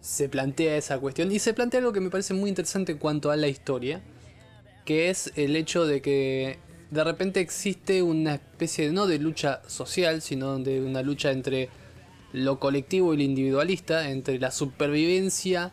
se 0.00 0.28
plantea 0.28 0.76
esa 0.76 0.98
cuestión 0.98 1.30
y 1.30 1.38
se 1.38 1.54
plantea 1.54 1.78
algo 1.78 1.92
que 1.92 2.00
me 2.00 2.10
parece 2.10 2.34
muy 2.34 2.48
interesante 2.48 2.92
en 2.92 2.98
cuanto 2.98 3.30
a 3.30 3.36
la 3.36 3.48
historia, 3.48 4.00
que 4.84 5.10
es 5.10 5.32
el 5.36 5.54
hecho 5.54 5.86
de 5.86 6.00
que 6.02 6.58
de 6.90 7.04
repente 7.04 7.40
existe 7.40 8.02
una 8.02 8.34
especie 8.34 8.90
no 8.90 9.06
de 9.06 9.18
lucha 9.18 9.62
social, 9.68 10.20
sino 10.22 10.58
de 10.58 10.80
una 10.80 11.02
lucha 11.02 11.30
entre 11.30 11.68
lo 12.32 12.58
colectivo 12.58 13.14
y 13.14 13.18
lo 13.18 13.22
individualista, 13.22 14.10
entre 14.10 14.38
la 14.38 14.50
supervivencia 14.50 15.72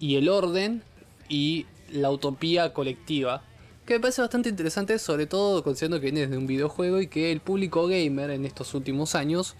y 0.00 0.16
el 0.16 0.28
orden 0.28 0.82
y 1.28 1.66
la 1.90 2.10
utopía 2.10 2.72
colectiva. 2.72 3.42
Que 3.84 3.94
me 3.94 4.00
parece 4.00 4.20
bastante 4.20 4.48
interesante, 4.48 4.98
sobre 4.98 5.26
todo 5.26 5.62
considerando 5.62 6.00
que 6.00 6.10
viene 6.10 6.26
de 6.26 6.36
un 6.36 6.46
videojuego 6.46 7.00
y 7.00 7.06
que 7.06 7.30
el 7.30 7.40
público 7.40 7.86
gamer 7.86 8.30
en 8.30 8.44
estos 8.44 8.74
últimos 8.74 9.14
años 9.14 9.54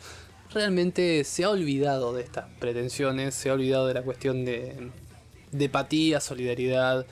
realmente 0.53 1.23
se 1.25 1.45
ha 1.45 1.51
olvidado 1.51 2.13
de 2.13 2.23
estas 2.23 2.47
pretensiones, 2.59 3.35
se 3.35 3.51
ha 3.51 3.53
olvidado 3.53 3.87
de 3.87 3.95
la 3.95 4.03
cuestión 4.03 4.45
de, 4.45 4.91
de 5.53 5.65
empatía, 5.65 6.21
solidaridad 6.21 7.07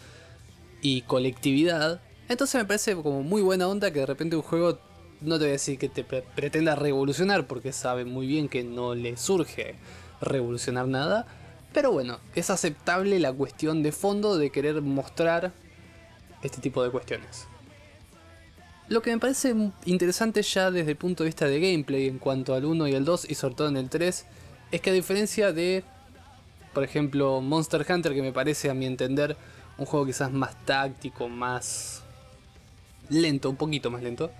y 0.83 1.02
colectividad. 1.02 2.00
Entonces 2.28 2.61
me 2.61 2.64
parece 2.64 2.97
como 2.97 3.23
muy 3.23 3.42
buena 3.42 3.68
onda 3.68 3.92
que 3.92 4.00
de 4.00 4.06
repente 4.06 4.37
un 4.37 4.42
juego, 4.42 4.78
no 5.21 5.37
te 5.37 5.44
voy 5.44 5.50
a 5.50 5.52
decir 5.52 5.78
que 5.78 5.88
te 5.88 6.04
pretenda 6.04 6.75
revolucionar, 6.75 7.47
porque 7.47 7.73
sabe 7.73 8.04
muy 8.04 8.26
bien 8.26 8.49
que 8.49 8.64
no 8.64 8.94
le 8.94 9.16
surge 9.16 9.76
revolucionar 10.21 10.88
nada, 10.88 11.26
pero 11.74 11.90
bueno, 11.90 12.20
es 12.34 12.48
aceptable 12.48 13.18
la 13.18 13.32
cuestión 13.32 13.82
de 13.82 13.92
fondo 13.92 14.38
de 14.38 14.50
querer 14.50 14.80
mostrar 14.80 15.52
este 16.42 16.60
tipo 16.60 16.82
de 16.84 16.90
cuestiones. 16.90 17.46
Lo 18.88 19.02
que 19.02 19.10
me 19.10 19.18
parece 19.18 19.54
interesante 19.84 20.42
ya 20.42 20.70
desde 20.70 20.92
el 20.92 20.96
punto 20.96 21.24
de 21.24 21.28
vista 21.28 21.46
de 21.46 21.58
gameplay 21.58 22.06
en 22.06 22.18
cuanto 22.18 22.54
al 22.54 22.64
1 22.64 22.86
y 22.88 22.94
al 22.94 23.04
2 23.04 23.28
y 23.28 23.34
sobre 23.34 23.54
todo 23.56 23.68
en 23.68 23.76
el 23.76 23.90
3 23.90 24.24
es 24.70 24.80
que 24.80 24.90
a 24.90 24.92
diferencia 24.92 25.52
de, 25.52 25.82
por 26.72 26.84
ejemplo, 26.84 27.40
Monster 27.40 27.84
Hunter 27.88 28.14
que 28.14 28.22
me 28.22 28.32
parece 28.32 28.70
a 28.70 28.74
mi 28.74 28.86
entender 28.86 29.36
un 29.76 29.86
juego 29.86 30.06
quizás 30.06 30.30
más 30.30 30.54
táctico, 30.64 31.28
más 31.28 32.02
lento, 33.08 33.50
un 33.50 33.56
poquito 33.56 33.90
más 33.90 34.02
lento, 34.02 34.30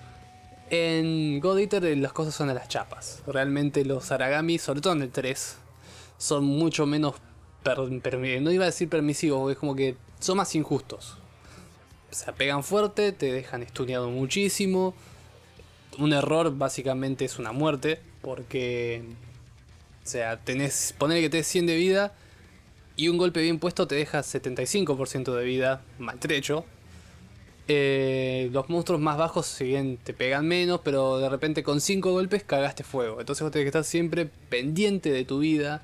en 0.71 1.41
God 1.41 1.59
Eater 1.59 1.97
las 1.99 2.13
cosas 2.13 2.35
son 2.35 2.49
a 2.49 2.55
las 2.55 2.69
chapas. 2.69 3.23
Realmente 3.27 3.85
los 3.85 4.13
Aragami, 4.13 4.59
sobre 4.59 4.81
todo 4.81 4.93
en 4.93 5.03
el 5.03 5.11
3, 5.11 5.57
son 6.19 6.45
mucho 6.45 6.87
menos, 6.87 7.15
no 7.65 8.53
iba 8.53 8.65
a 8.65 8.67
decir 8.67 8.89
permisivos, 8.89 9.51
es 9.51 9.59
como 9.59 9.75
que 9.75 9.97
son 10.21 10.37
más 10.37 10.55
injustos 10.55 11.19
se 12.15 12.33
pegan 12.33 12.63
fuerte, 12.63 13.13
te 13.13 13.33
dejan 13.33 13.63
estudiado 13.63 14.09
muchísimo. 14.09 14.95
Un 15.99 16.13
error 16.13 16.57
básicamente 16.57 17.25
es 17.25 17.39
una 17.39 17.53
muerte, 17.53 18.01
porque, 18.23 19.03
o 20.05 20.07
sea, 20.07 20.39
tenés, 20.39 20.95
poner 20.97 21.21
que 21.21 21.29
tenés 21.29 21.47
100 21.49 21.67
de 21.67 21.77
vida 21.77 22.15
y 22.97 23.09
un 23.09 23.19
golpe 23.19 23.43
bien 23.43 23.59
puesto 23.59 23.89
te 23.89 23.97
deja 23.97 24.21
75% 24.21 25.35
de 25.35 25.45
vida 25.45 25.83
maltrecho. 25.99 26.65
Eh, 27.67 28.51
los 28.53 28.69
monstruos 28.69 29.01
más 29.01 29.17
bajos, 29.17 29.47
si 29.47 29.65
bien 29.65 29.97
te 29.97 30.13
pegan 30.13 30.47
menos, 30.47 30.81
pero 30.85 31.19
de 31.19 31.29
repente 31.29 31.63
con 31.63 31.81
5 31.81 32.13
golpes 32.13 32.45
cagaste 32.45 32.85
fuego. 32.85 33.21
Entonces 33.21 33.43
vos 33.43 33.51
tenés 33.51 33.65
que 33.65 33.69
estar 33.69 33.85
siempre 33.85 34.27
pendiente 34.27 35.11
de 35.11 35.25
tu 35.25 35.41
vida, 35.41 35.83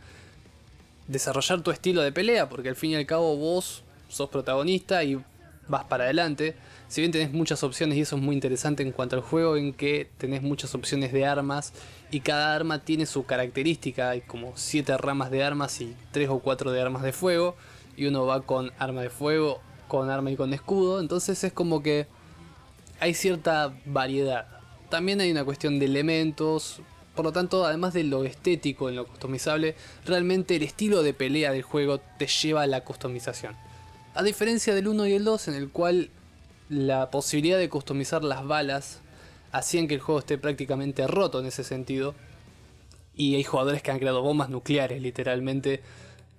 desarrollar 1.10 1.62
tu 1.62 1.70
estilo 1.70 2.02
de 2.02 2.12
pelea, 2.12 2.48
porque 2.48 2.68
al 2.68 2.76
fin 2.76 2.92
y 2.92 2.94
al 2.94 3.06
cabo 3.06 3.36
vos 3.36 3.82
sos 4.08 4.28
protagonista 4.30 5.02
y 5.04 5.20
vas 5.68 5.84
para 5.84 6.04
adelante. 6.04 6.54
Si 6.88 7.00
bien 7.00 7.12
tenés 7.12 7.32
muchas 7.32 7.62
opciones 7.62 7.96
y 7.96 8.00
eso 8.02 8.16
es 8.16 8.22
muy 8.22 8.34
interesante 8.34 8.82
en 8.82 8.92
cuanto 8.92 9.16
al 9.16 9.22
juego, 9.22 9.56
en 9.56 9.72
que 9.72 10.08
tenés 10.18 10.42
muchas 10.42 10.74
opciones 10.74 11.12
de 11.12 11.26
armas 11.26 11.72
y 12.10 12.20
cada 12.20 12.54
arma 12.54 12.80
tiene 12.80 13.06
su 13.06 13.24
característica. 13.24 14.10
Hay 14.10 14.20
como 14.22 14.52
7 14.56 14.96
ramas 14.98 15.30
de 15.30 15.44
armas 15.44 15.80
y 15.80 15.94
3 16.12 16.28
o 16.30 16.38
4 16.40 16.72
de 16.72 16.80
armas 16.80 17.02
de 17.02 17.12
fuego. 17.12 17.56
Y 17.96 18.06
uno 18.06 18.26
va 18.26 18.42
con 18.42 18.72
arma 18.78 19.02
de 19.02 19.10
fuego, 19.10 19.60
con 19.86 20.10
arma 20.10 20.30
y 20.30 20.36
con 20.36 20.52
escudo. 20.52 21.00
Entonces 21.00 21.42
es 21.44 21.52
como 21.52 21.82
que 21.82 22.06
hay 22.98 23.14
cierta 23.14 23.72
variedad. 23.84 24.46
También 24.88 25.20
hay 25.20 25.30
una 25.30 25.44
cuestión 25.44 25.78
de 25.78 25.86
elementos. 25.86 26.80
Por 27.14 27.24
lo 27.24 27.32
tanto, 27.32 27.66
además 27.66 27.92
de 27.92 28.04
lo 28.04 28.24
estético 28.24 28.88
en 28.88 28.96
lo 28.96 29.06
customizable, 29.06 29.74
realmente 30.06 30.56
el 30.56 30.62
estilo 30.62 31.02
de 31.02 31.12
pelea 31.12 31.52
del 31.52 31.62
juego 31.62 31.98
te 32.18 32.26
lleva 32.26 32.62
a 32.62 32.66
la 32.66 32.82
customización. 32.82 33.56
A 34.14 34.22
diferencia 34.22 34.74
del 34.74 34.88
1 34.88 35.06
y 35.06 35.12
el 35.14 35.24
2, 35.24 35.48
en 35.48 35.54
el 35.54 35.70
cual 35.70 36.10
la 36.68 37.10
posibilidad 37.10 37.58
de 37.58 37.68
customizar 37.68 38.22
las 38.22 38.46
balas 38.46 39.00
hacían 39.52 39.88
que 39.88 39.94
el 39.94 40.00
juego 40.00 40.20
esté 40.20 40.38
prácticamente 40.38 41.06
roto 41.06 41.40
en 41.40 41.46
ese 41.46 41.64
sentido. 41.64 42.14
Y 43.14 43.34
hay 43.34 43.44
jugadores 43.44 43.82
que 43.82 43.90
han 43.90 43.98
creado 43.98 44.22
bombas 44.22 44.48
nucleares, 44.48 45.02
literalmente, 45.02 45.82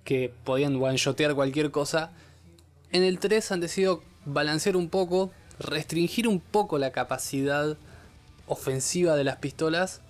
que 0.04 0.32
podían 0.44 0.82
one-shotear 0.82 1.34
cualquier 1.34 1.70
cosa. 1.70 2.12
En 2.90 3.02
el 3.02 3.18
3 3.18 3.52
han 3.52 3.60
decidido 3.60 4.02
balancear 4.24 4.76
un 4.76 4.88
poco, 4.88 5.30
restringir 5.58 6.26
un 6.26 6.40
poco 6.40 6.78
la 6.78 6.92
capacidad 6.92 7.76
ofensiva 8.46 9.16
de 9.16 9.24
las 9.24 9.36
pistolas 9.36 10.00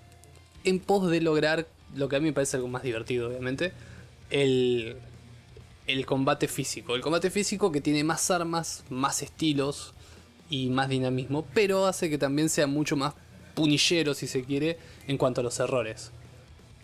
en 0.64 0.81
pos 0.81 1.11
de 1.11 1.21
lograr 1.21 1.66
lo 1.95 2.09
que 2.09 2.16
a 2.16 2.21
mí 2.21 2.26
me 2.26 2.33
parece 2.33 2.57
algo 2.57 2.69
más 2.69 2.83
divertido, 2.83 3.28
obviamente, 3.28 3.73
el 4.31 4.97
el 5.87 6.07
combate 6.07 6.49
físico. 6.49 6.95
El 6.95 7.00
combate 7.00 7.31
físico 7.31 7.73
que 7.73 7.81
tiene 7.81 8.04
más 8.04 8.31
armas, 8.31 8.85
más 8.88 9.23
estilos 9.23 9.95
y 10.49 10.69
más 10.69 10.88
dinamismo, 10.88 11.47
pero 11.54 11.87
hace 11.87 12.11
que 12.11 12.19
también 12.19 12.49
sea 12.49 12.66
mucho 12.66 12.97
más 12.97 13.14
punillero, 13.54 14.14
si 14.14 14.26
se 14.26 14.45
quiere, 14.45 14.78
en 15.07 15.19
cuanto 15.19 15.40
a 15.40 15.45
los 15.45 15.59
errores. 15.61 16.11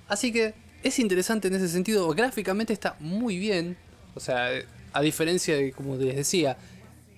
Así 0.08 0.32
que 0.32 0.54
es 0.82 0.98
interesante 0.98 1.48
en 1.48 1.54
ese 1.54 1.68
sentido, 1.68 2.08
gráficamente 2.10 2.72
está 2.72 2.96
muy 3.00 3.38
bien, 3.38 3.76
o 4.14 4.20
sea, 4.20 4.50
a 4.92 5.02
diferencia 5.02 5.56
de, 5.56 5.72
como 5.72 5.96
les 5.96 6.16
decía, 6.16 6.56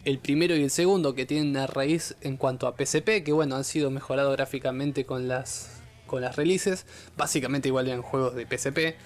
el 0.04 0.18
primero 0.18 0.56
y 0.56 0.62
el 0.62 0.70
segundo 0.70 1.14
que 1.14 1.26
tienen 1.26 1.50
una 1.50 1.66
raíz 1.66 2.16
en 2.20 2.36
cuanto 2.36 2.66
a 2.66 2.74
PSP, 2.74 3.22
que 3.24 3.32
bueno, 3.32 3.56
han 3.56 3.64
sido 3.64 3.90
mejorados 3.90 4.34
gráficamente 4.34 5.04
con 5.04 5.28
las, 5.28 5.79
con 6.10 6.22
las 6.22 6.36
releases, 6.36 6.84
básicamente 7.16 7.68
igual 7.68 7.88
en 7.88 8.02
juegos 8.02 8.34
de 8.34 8.44
PSP 8.46 8.96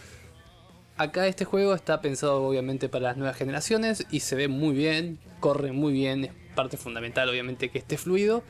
acá 0.96 1.26
este 1.26 1.44
juego 1.44 1.74
está 1.74 2.00
pensado 2.00 2.44
obviamente 2.44 2.88
para 2.88 3.04
las 3.04 3.16
nuevas 3.16 3.36
generaciones 3.36 4.06
y 4.10 4.20
se 4.20 4.36
ve 4.36 4.48
muy 4.48 4.74
bien, 4.74 5.18
corre 5.40 5.72
muy 5.72 5.92
bien, 5.92 6.24
es 6.24 6.32
parte 6.54 6.76
fundamental 6.76 7.28
obviamente 7.28 7.70
que 7.70 7.78
esté 7.78 7.98
fluido. 7.98 8.42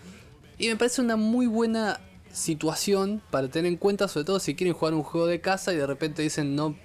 Y 0.59 0.69
me 0.69 0.77
parece 0.77 1.01
una 1.01 1.17
muy 1.17 1.47
buena 1.47 2.01
situación 2.33 3.23
para 3.31 3.49
tener 3.49 3.73
en 3.73 3.79
cuenta, 3.79 4.09
sobre 4.09 4.25
todo 4.25 4.41
si 4.41 4.55
quieren 4.55 4.75
jugar 4.75 4.95
un 4.95 5.03
juego 5.03 5.27
de 5.27 5.41
casa 5.41 5.73
y 5.73 5.77
de 5.77 5.87
repente 5.87 6.23
dicen 6.23 6.55
no, 6.55 6.67
o 6.67 6.77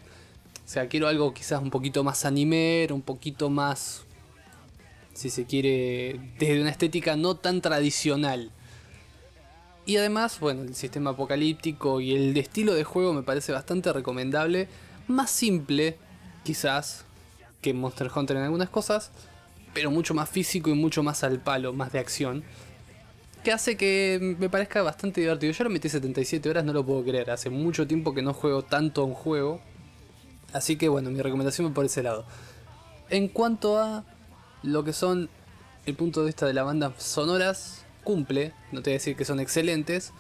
sea, 0.72 0.88
quiero 0.88 1.08
algo 1.08 1.34
quizás 1.34 1.62
un 1.62 1.72
poquito 1.72 2.04
más 2.04 2.26
anime, 2.26 2.88
un 2.92 3.02
poquito 3.02 3.50
más, 3.50 4.04
si 5.14 5.30
se 5.30 5.46
quiere, 5.46 6.20
desde 6.40 6.62
una 6.62 6.70
estética 6.70 7.16
no 7.16 7.36
tan 7.36 7.62
tradicional. 7.62 8.52
Y 9.90 9.98
además, 9.98 10.40
bueno, 10.40 10.62
el 10.62 10.76
sistema 10.76 11.10
apocalíptico 11.10 12.00
y 12.00 12.14
el 12.14 12.38
estilo 12.38 12.76
de 12.76 12.84
juego 12.84 13.12
me 13.12 13.24
parece 13.24 13.52
bastante 13.52 13.92
recomendable 13.92 14.68
más 15.08 15.32
simple, 15.32 15.98
quizás, 16.44 17.06
que 17.60 17.74
Monster 17.74 18.12
Hunter 18.16 18.38
en 18.38 18.44
algunas 18.44 18.70
cosas, 18.70 19.10
pero 19.74 19.90
mucho 19.90 20.14
más 20.14 20.30
físico 20.30 20.70
y 20.70 20.76
mucho 20.76 21.02
más 21.02 21.24
al 21.24 21.40
palo, 21.40 21.74
más 21.74 21.92
de 21.92 21.98
acción. 21.98 22.44
Que 23.44 23.52
hace 23.52 23.78
que 23.78 24.36
me 24.38 24.48
parezca 24.48 24.84
bastante 24.84 25.22
divertido. 25.22 25.54
Yo 25.54 25.64
lo 25.64 25.72
metí 25.72 25.90
77 25.90 26.48
horas, 26.48 26.64
no 26.64 26.72
lo 26.72 26.86
puedo 26.86 27.04
creer. 27.04 27.32
Hace 27.32 27.50
mucho 27.50 27.88
tiempo 27.88 28.14
que 28.14 28.22
no 28.22 28.36
juego 28.36 28.62
tanto 28.62 29.04
un 29.06 29.16
juego. 29.16 29.60
Así 30.54 30.76
que 30.76 30.88
bueno, 30.88 31.10
mi 31.10 31.20
recomendación 31.20 31.68
va 31.68 31.74
por 31.74 31.86
ese 31.86 32.04
lado. 32.04 32.28
En 33.10 33.28
cuanto 33.28 33.80
a 33.80 34.06
lo 34.62 34.84
que 34.84 34.94
son 34.94 35.32
el 35.88 35.96
punto 35.96 36.20
de 36.20 36.28
vista 36.28 36.46
de 36.46 36.54
la 36.54 36.62
banda 36.62 36.94
sonoras, 37.00 37.88
cumple. 38.10 38.54
No 38.72 38.82
te 38.82 38.90
voy 38.90 38.96
a 38.96 38.98
decir 38.98 39.16
que 39.16 39.24
son 39.24 39.40
excelentes. 39.40 40.14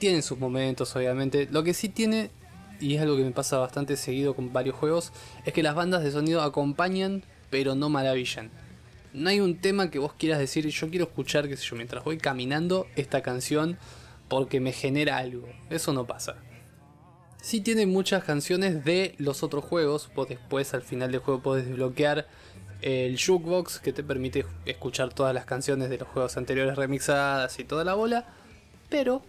Tienen 0.00 0.24
sus 0.24 0.40
momentos, 0.40 0.96
obviamente. 0.96 1.48
Lo 1.52 1.62
que 1.62 1.72
sí 1.72 1.88
tiene 1.88 2.32
y 2.80 2.96
es 2.96 3.00
algo 3.00 3.16
que 3.16 3.22
me 3.22 3.30
pasa 3.30 3.58
bastante 3.58 3.96
seguido 3.96 4.34
con 4.34 4.52
varios 4.52 4.74
juegos, 4.74 5.12
es 5.46 5.52
que 5.52 5.62
las 5.62 5.76
bandas 5.76 6.02
de 6.02 6.10
sonido 6.10 6.42
acompañan 6.42 7.22
pero 7.48 7.76
no 7.76 7.88
maravillan. 7.88 8.50
No 9.12 9.28
hay 9.28 9.38
un 9.40 9.60
tema 9.60 9.90
que 9.90 9.98
vos 9.98 10.14
quieras 10.14 10.40
decir, 10.40 10.66
yo 10.66 10.90
quiero 10.90 11.04
escuchar, 11.04 11.46
qué 11.46 11.56
sé 11.56 11.64
yo, 11.64 11.76
mientras 11.76 12.02
voy 12.02 12.18
caminando 12.18 12.86
esta 12.96 13.22
canción 13.22 13.78
porque 14.28 14.58
me 14.58 14.72
genera 14.72 15.18
algo. 15.18 15.46
Eso 15.70 15.92
no 15.92 16.06
pasa. 16.06 16.36
Sí 17.40 17.60
tiene 17.60 17.86
muchas 17.86 18.24
canciones 18.24 18.84
de 18.84 19.14
los 19.18 19.42
otros 19.42 19.64
juegos, 19.64 20.10
vos 20.16 20.28
después 20.28 20.74
al 20.74 20.82
final 20.82 21.12
del 21.12 21.20
juego 21.20 21.42
podés 21.42 21.66
desbloquear 21.66 22.26
el 22.82 23.18
jukebox 23.18 23.78
que 23.78 23.92
te 23.92 24.02
permite 24.02 24.44
escuchar 24.66 25.14
todas 25.14 25.32
las 25.34 25.44
canciones 25.44 25.88
de 25.88 25.98
los 25.98 26.08
juegos 26.08 26.36
anteriores 26.36 26.76
remixadas 26.76 27.58
y 27.58 27.64
toda 27.64 27.84
la 27.84 27.94
bola, 27.94 28.26
pero 28.88 29.22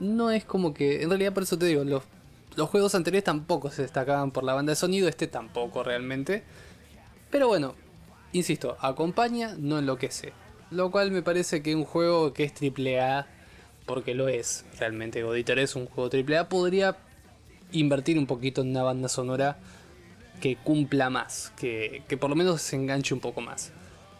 no 0.00 0.30
es 0.30 0.44
como 0.44 0.72
que, 0.72 1.02
en 1.02 1.10
realidad 1.10 1.32
por 1.32 1.42
eso 1.42 1.58
te 1.58 1.66
digo, 1.66 1.84
los, 1.84 2.04
los 2.56 2.70
juegos 2.70 2.94
anteriores 2.94 3.24
tampoco 3.24 3.70
se 3.70 3.82
destacaban 3.82 4.30
por 4.30 4.44
la 4.44 4.54
banda 4.54 4.70
de 4.70 4.76
sonido, 4.76 5.08
este 5.08 5.26
tampoco 5.26 5.82
realmente, 5.82 6.44
pero 7.30 7.48
bueno, 7.48 7.74
insisto, 8.32 8.76
acompaña, 8.80 9.56
no 9.58 9.78
enloquece, 9.78 10.32
lo 10.70 10.90
cual 10.90 11.10
me 11.10 11.22
parece 11.22 11.62
que 11.62 11.74
un 11.74 11.84
juego 11.84 12.32
que 12.32 12.44
es 12.44 12.54
triple 12.54 13.00
A 13.00 13.26
porque 13.86 14.14
lo 14.14 14.28
es, 14.28 14.64
realmente 14.78 15.22
God 15.22 15.36
es 15.36 15.76
un 15.76 15.86
juego 15.86 16.08
triple 16.08 16.38
A, 16.38 16.48
podría 16.48 16.96
invertir 17.72 18.18
un 18.18 18.26
poquito 18.26 18.62
en 18.62 18.70
una 18.70 18.82
banda 18.82 19.08
sonora 19.08 19.58
que 20.44 20.56
cumpla 20.56 21.08
más, 21.08 21.54
que, 21.56 22.02
que 22.06 22.18
por 22.18 22.28
lo 22.28 22.36
menos 22.36 22.60
se 22.60 22.76
enganche 22.76 23.14
un 23.14 23.20
poco 23.20 23.40
más. 23.40 23.72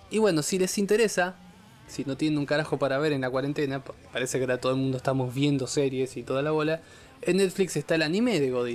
Y 0.08 0.16
bueno, 0.16 0.42
si 0.42 0.58
les 0.58 0.78
interesa, 0.78 1.34
si 1.86 2.06
no 2.06 2.16
tienen 2.16 2.38
un 2.38 2.46
carajo 2.46 2.78
para 2.78 2.96
ver 2.96 3.12
en 3.12 3.20
la 3.20 3.28
cuarentena, 3.28 3.84
parece 4.10 4.38
que 4.38 4.44
ahora 4.44 4.58
todo 4.58 4.72
el 4.72 4.78
mundo 4.78 4.96
estamos 4.96 5.34
viendo 5.34 5.66
series 5.66 6.16
y 6.16 6.22
toda 6.22 6.40
la 6.40 6.50
bola, 6.50 6.80
en 7.20 7.36
Netflix 7.36 7.76
está 7.76 7.96
el 7.96 8.00
anime 8.00 8.40
de 8.40 8.50
God 8.50 8.66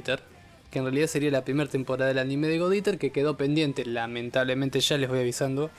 que 0.70 0.78
en 0.78 0.86
realidad 0.86 1.08
sería 1.08 1.32
la 1.32 1.44
primera 1.44 1.68
temporada 1.68 2.10
del 2.10 2.20
anime 2.20 2.50
de 2.50 2.60
God 2.60 2.98
que 3.00 3.12
quedó 3.12 3.36
pendiente, 3.36 3.84
lamentablemente 3.84 4.80
ya 4.80 5.00
les 5.00 5.10
voy 5.10 5.18
avisando, 5.18 5.72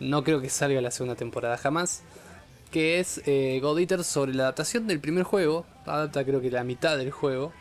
no 0.00 0.24
creo 0.24 0.42
que 0.42 0.50
salga 0.50 0.82
la 0.82 0.90
segunda 0.90 1.16
temporada 1.16 1.56
jamás, 1.56 2.02
que 2.70 3.00
es 3.00 3.22
eh, 3.24 3.60
God 3.62 4.02
sobre 4.02 4.34
la 4.34 4.42
adaptación 4.42 4.86
del 4.86 5.00
primer 5.00 5.22
juego, 5.22 5.64
adapta 5.86 6.22
creo 6.26 6.42
que 6.42 6.50
la 6.50 6.64
mitad 6.64 6.98
del 6.98 7.12
juego, 7.12 7.54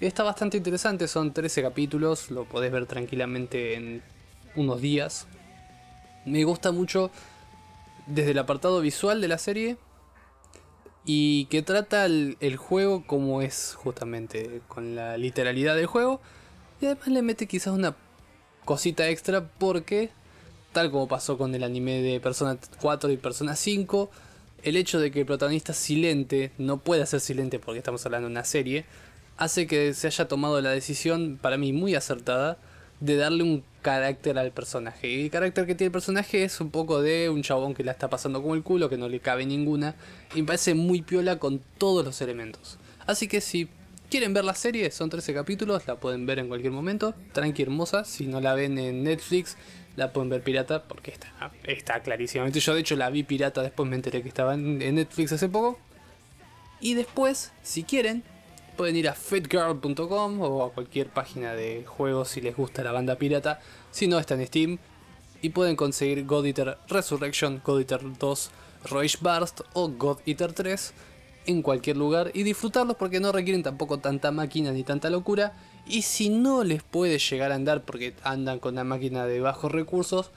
Está 0.00 0.22
bastante 0.22 0.56
interesante, 0.56 1.06
son 1.08 1.34
13 1.34 1.60
capítulos, 1.60 2.30
lo 2.30 2.46
podés 2.46 2.72
ver 2.72 2.86
tranquilamente 2.86 3.74
en 3.74 4.02
unos 4.56 4.80
días. 4.80 5.26
Me 6.24 6.42
gusta 6.44 6.72
mucho 6.72 7.10
desde 8.06 8.30
el 8.30 8.38
apartado 8.38 8.80
visual 8.80 9.20
de 9.20 9.28
la 9.28 9.36
serie 9.36 9.76
y 11.04 11.44
que 11.46 11.60
trata 11.60 12.06
el, 12.06 12.56
juego 12.56 13.06
como 13.06 13.42
es 13.42 13.74
justamente, 13.74 14.62
con 14.68 14.96
la 14.96 15.18
literalidad 15.18 15.76
del 15.76 15.84
juego. 15.84 16.22
Y 16.80 16.86
además 16.86 17.08
le 17.08 17.20
mete 17.20 17.46
quizás 17.46 17.74
una 17.74 17.94
cosita 18.64 19.06
extra 19.06 19.50
porque, 19.58 20.08
tal 20.72 20.90
como 20.90 21.08
pasó 21.08 21.36
con 21.36 21.54
el 21.54 21.62
anime 21.62 22.00
de 22.00 22.20
Persona 22.20 22.56
4 22.80 23.10
y 23.10 23.18
Persona 23.18 23.54
5, 23.54 24.10
el 24.62 24.76
hecho 24.76 24.98
de 24.98 25.10
que 25.10 25.20
el 25.20 25.26
protagonista 25.26 25.74
silente 25.74 26.52
no 26.56 26.78
pueda 26.78 27.04
ser 27.04 27.20
silente 27.20 27.58
porque 27.58 27.78
estamos 27.78 28.06
hablando 28.06 28.28
de 28.28 28.32
una 28.32 28.44
serie, 28.44 28.86
hace 29.40 29.66
que 29.66 29.94
se 29.94 30.06
haya 30.06 30.28
tomado 30.28 30.60
la 30.60 30.70
decisión, 30.70 31.38
para 31.40 31.56
mí 31.56 31.72
muy 31.72 31.94
acertada, 31.94 32.58
de 33.00 33.16
darle 33.16 33.42
un 33.42 33.64
carácter 33.80 34.38
al 34.38 34.52
personaje. 34.52 35.08
Y 35.08 35.24
el 35.24 35.30
carácter 35.30 35.66
que 35.66 35.74
tiene 35.74 35.86
el 35.86 35.92
personaje 35.92 36.44
es 36.44 36.60
un 36.60 36.70
poco 36.70 37.00
de 37.00 37.30
un 37.30 37.42
chabón 37.42 37.72
que 37.72 37.82
la 37.82 37.92
está 37.92 38.10
pasando 38.10 38.42
como 38.42 38.54
el 38.54 38.62
culo, 38.62 38.90
que 38.90 38.98
no 38.98 39.08
le 39.08 39.18
cabe 39.18 39.46
ninguna, 39.46 39.94
y 40.34 40.42
me 40.42 40.46
parece 40.46 40.74
muy 40.74 41.00
piola 41.00 41.38
con 41.38 41.62
todos 41.78 42.04
los 42.04 42.20
elementos. 42.20 42.76
Así 43.06 43.28
que 43.28 43.40
si 43.40 43.70
quieren 44.10 44.34
ver 44.34 44.44
la 44.44 44.54
serie, 44.54 44.90
son 44.90 45.08
13 45.08 45.32
capítulos, 45.32 45.86
la 45.86 45.96
pueden 45.96 46.26
ver 46.26 46.38
en 46.38 46.48
cualquier 46.48 46.72
momento, 46.72 47.14
tranqui 47.32 47.62
hermosa, 47.62 48.04
si 48.04 48.26
no 48.26 48.42
la 48.42 48.52
ven 48.52 48.76
en 48.76 49.04
Netflix, 49.04 49.56
la 49.96 50.12
pueden 50.12 50.28
ver 50.28 50.42
pirata, 50.42 50.84
porque 50.84 51.12
está, 51.12 51.32
está 51.64 52.00
clarísimamente. 52.00 52.60
Yo 52.60 52.74
de 52.74 52.80
hecho 52.80 52.94
la 52.94 53.08
vi 53.08 53.22
pirata, 53.22 53.62
después 53.62 53.88
me 53.88 53.96
enteré 53.96 54.20
que 54.20 54.28
estaba 54.28 54.52
en 54.52 54.94
Netflix 54.94 55.32
hace 55.32 55.48
poco. 55.48 55.78
Y 56.82 56.92
después, 56.92 57.52
si 57.62 57.84
quieren, 57.84 58.22
pueden 58.80 58.96
ir 58.96 59.10
a 59.10 59.14
fitgirl.com 59.14 60.40
o 60.40 60.64
a 60.64 60.72
cualquier 60.72 61.10
página 61.10 61.52
de 61.52 61.84
juegos 61.84 62.30
si 62.30 62.40
les 62.40 62.56
gusta 62.56 62.82
la 62.82 62.92
banda 62.92 63.16
pirata, 63.16 63.60
si 63.90 64.08
no 64.08 64.18
está 64.18 64.36
en 64.36 64.46
Steam, 64.46 64.78
y 65.42 65.50
pueden 65.50 65.76
conseguir 65.76 66.24
God 66.24 66.46
Eater 66.46 66.78
Resurrection, 66.88 67.60
God 67.62 67.80
Eater 67.80 68.00
2 68.18 68.50
Rage 68.84 69.18
Burst 69.20 69.60
o 69.74 69.90
God 69.90 70.20
Eater 70.24 70.54
3 70.54 70.94
en 71.44 71.60
cualquier 71.60 71.98
lugar 71.98 72.30
y 72.32 72.42
disfrutarlos 72.42 72.96
porque 72.96 73.20
no 73.20 73.32
requieren 73.32 73.62
tampoco 73.62 73.98
tanta 73.98 74.30
máquina 74.30 74.72
ni 74.72 74.82
tanta 74.82 75.10
locura. 75.10 75.52
Y 75.86 76.00
si 76.00 76.30
no 76.30 76.64
les 76.64 76.82
puede 76.82 77.18
llegar 77.18 77.52
a 77.52 77.56
andar 77.56 77.84
porque 77.84 78.14
andan 78.22 78.60
con 78.60 78.72
una 78.76 78.84
máquina 78.84 79.26
de 79.26 79.42
bajos 79.42 79.70
recursos, 79.70 80.30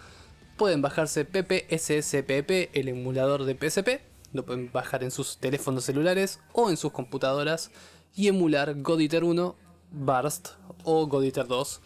pueden 0.57 0.81
bajarse 0.81 1.23
PPSSPP, 1.23 2.75
el 2.75 2.89
emulador 2.89 3.45
de 3.45 3.55
PSP. 3.55 4.01
Lo 4.33 4.43
pueden 4.43 4.69
bajar 4.69 5.01
en 5.01 5.11
sus 5.11 5.37
teléfonos 5.37 5.85
celulares 5.85 6.41
o 6.51 6.69
en 6.69 6.75
sus 6.75 6.91
computadoras 6.91 7.71
y 8.15 8.27
emular 8.27 8.75
God 8.81 9.01
1, 9.13 9.55
Burst 9.91 10.49
o 10.83 11.07
God 11.07 11.25
2 11.47 11.81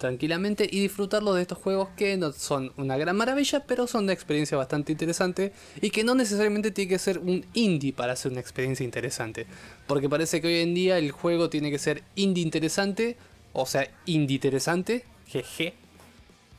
tranquilamente 0.00 0.66
y 0.68 0.80
disfrutarlo 0.80 1.34
de 1.34 1.42
estos 1.42 1.58
juegos 1.58 1.90
que 1.96 2.16
no 2.16 2.32
son 2.32 2.72
una 2.76 2.96
gran 2.96 3.16
maravilla, 3.16 3.66
pero 3.66 3.86
son 3.86 4.04
una 4.04 4.14
experiencia 4.14 4.56
bastante 4.56 4.90
interesante 4.90 5.52
y 5.80 5.90
que 5.90 6.02
no 6.02 6.14
necesariamente 6.16 6.72
tiene 6.72 6.88
que 6.88 6.98
ser 6.98 7.18
un 7.18 7.46
indie 7.52 7.92
para 7.92 8.14
hacer 8.14 8.32
una 8.32 8.40
experiencia 8.40 8.82
interesante. 8.82 9.46
Porque 9.86 10.08
parece 10.08 10.40
que 10.40 10.48
hoy 10.48 10.60
en 10.60 10.74
día 10.74 10.98
el 10.98 11.12
juego 11.12 11.50
tiene 11.50 11.70
que 11.70 11.78
ser 11.78 12.02
indie 12.16 12.42
interesante, 12.42 13.16
o 13.52 13.66
sea, 13.66 13.88
indie 14.06 14.36
interesante, 14.36 15.04
jeje, 15.26 15.74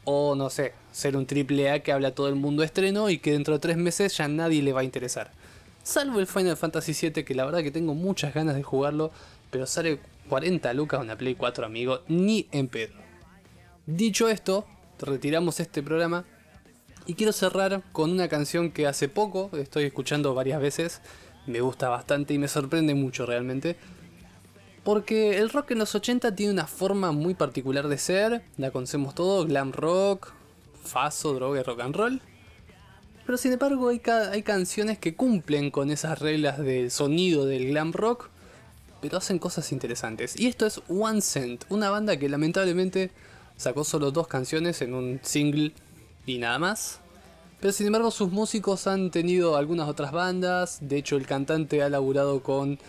o 0.06 0.36
no 0.36 0.50
sé, 0.50 0.74
ser 0.92 1.18
un 1.18 1.26
triple 1.26 1.72
A 1.72 1.82
que 1.82 1.92
habla 1.92 2.14
todo 2.14 2.30
el 2.30 2.36
mundo 2.36 2.64
estreno 2.64 3.10
y 3.10 3.18
que 3.18 3.32
dentro 3.32 3.56
de 3.56 3.60
tres 3.60 3.78
meses 3.78 4.16
ya 4.16 4.28
nadie 4.28 4.62
le 4.62 4.72
va 4.72 4.82
a 4.82 4.86
interesar. 4.86 5.32
Salvo 5.84 6.20
el 6.20 6.28
Final 6.28 6.58
Fantasy 6.58 6.94
VII, 6.94 7.24
que 7.24 7.34
la 7.34 7.46
verdad 7.46 7.64
que 7.64 7.72
tengo 7.72 7.96
muchas 7.96 8.34
ganas 8.34 8.56
de 8.56 8.64
jugarlo, 8.64 9.12
pero 9.50 9.66
sale 9.66 10.00
40 10.30 10.74
lucas 10.74 11.02
una 11.02 11.18
Play 11.18 11.36
4, 11.36 11.66
amigo, 11.66 12.02
ni 12.08 12.48
en 12.52 12.68
pedo. 12.68 12.94
Dicho 13.88 14.30
esto, 14.30 14.68
retiramos 15.00 15.60
este 15.60 15.82
programa 15.82 16.26
y 17.08 17.16
quiero 17.16 17.34
cerrar 17.34 17.82
con 17.92 18.12
una 18.12 18.28
canción 18.28 18.72
que 18.72 18.86
hace 18.86 19.10
poco 19.10 19.50
estoy 19.54 19.86
escuchando 19.86 20.36
varias 20.36 20.62
veces, 20.62 21.02
me 21.48 21.62
gusta 21.62 21.90
bastante 21.90 22.36
y 22.36 22.38
me 22.38 22.48
sorprende 22.48 22.94
mucho 22.94 23.26
realmente. 23.26 23.76
Porque 24.84 25.38
el 25.38 25.50
rock 25.50 25.72
en 25.72 25.80
los 25.80 25.94
80 25.94 26.36
tiene 26.36 26.54
una 26.54 26.68
forma 26.68 27.12
muy 27.12 27.34
particular 27.34 27.88
de 27.88 27.98
ser, 27.98 28.44
la 28.58 28.72
conocemos 28.72 29.14
todo, 29.14 29.46
glam 29.46 29.72
rock, 29.72 30.34
faso, 30.84 31.34
droga 31.34 31.60
y 31.60 31.64
rock 31.64 31.80
and 31.82 31.96
roll. 31.96 32.22
Pero 33.26 33.38
sin 33.38 33.54
embargo 33.54 33.90
hay, 33.90 34.02
hay 34.32 34.44
canciones 34.44 34.98
que 34.98 35.16
cumplen 35.16 35.72
con 35.72 35.92
esas 35.92 36.20
reglas 36.20 36.58
del 36.58 36.92
sonido 36.92 37.46
del 37.46 37.68
glam 37.68 37.94
rock, 37.94 38.30
pero 39.02 39.18
hacen 39.18 39.40
cosas 39.40 39.72
interesantes. 39.72 40.40
Y 40.40 40.48
esto 40.48 40.66
es 40.66 40.82
One 40.88 41.22
Cent, 41.22 41.64
una 41.70 41.90
banda 41.90 42.18
que 42.18 42.30
lamentablemente 42.30 43.12
sacó 43.58 43.84
solo 43.84 44.12
dos 44.12 44.28
canciones 44.28 44.82
en 44.82 44.94
un 44.94 45.20
single 45.24 45.72
y 46.26 46.38
nada 46.38 46.60
más. 46.60 47.00
Pero 47.60 47.74
sin 47.74 47.88
embargo 47.88 48.10
sus 48.10 48.32
músicos 48.32 48.88
han 48.88 49.12
tenido 49.12 49.56
algunas 49.56 49.88
otras 49.88 50.12
bandas, 50.12 50.80
de 50.82 50.98
hecho 50.98 51.16
el 51.16 51.28
cantante 51.28 51.84
ha 51.84 51.90
laburado 51.90 52.42
con 52.42 52.80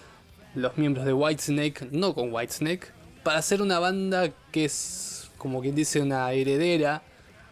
los 0.54 0.78
miembros 0.78 1.04
de 1.04 1.12
Whitesnake, 1.12 1.88
no 1.92 2.14
con 2.14 2.32
Whitesnake, 2.32 2.90
para 3.22 3.38
hacer 3.38 3.60
una 3.60 3.78
banda 3.78 4.30
que 4.50 4.64
es 4.64 5.30
como 5.36 5.60
quien 5.60 5.74
dice 5.74 6.00
una 6.00 6.32
heredera 6.32 7.02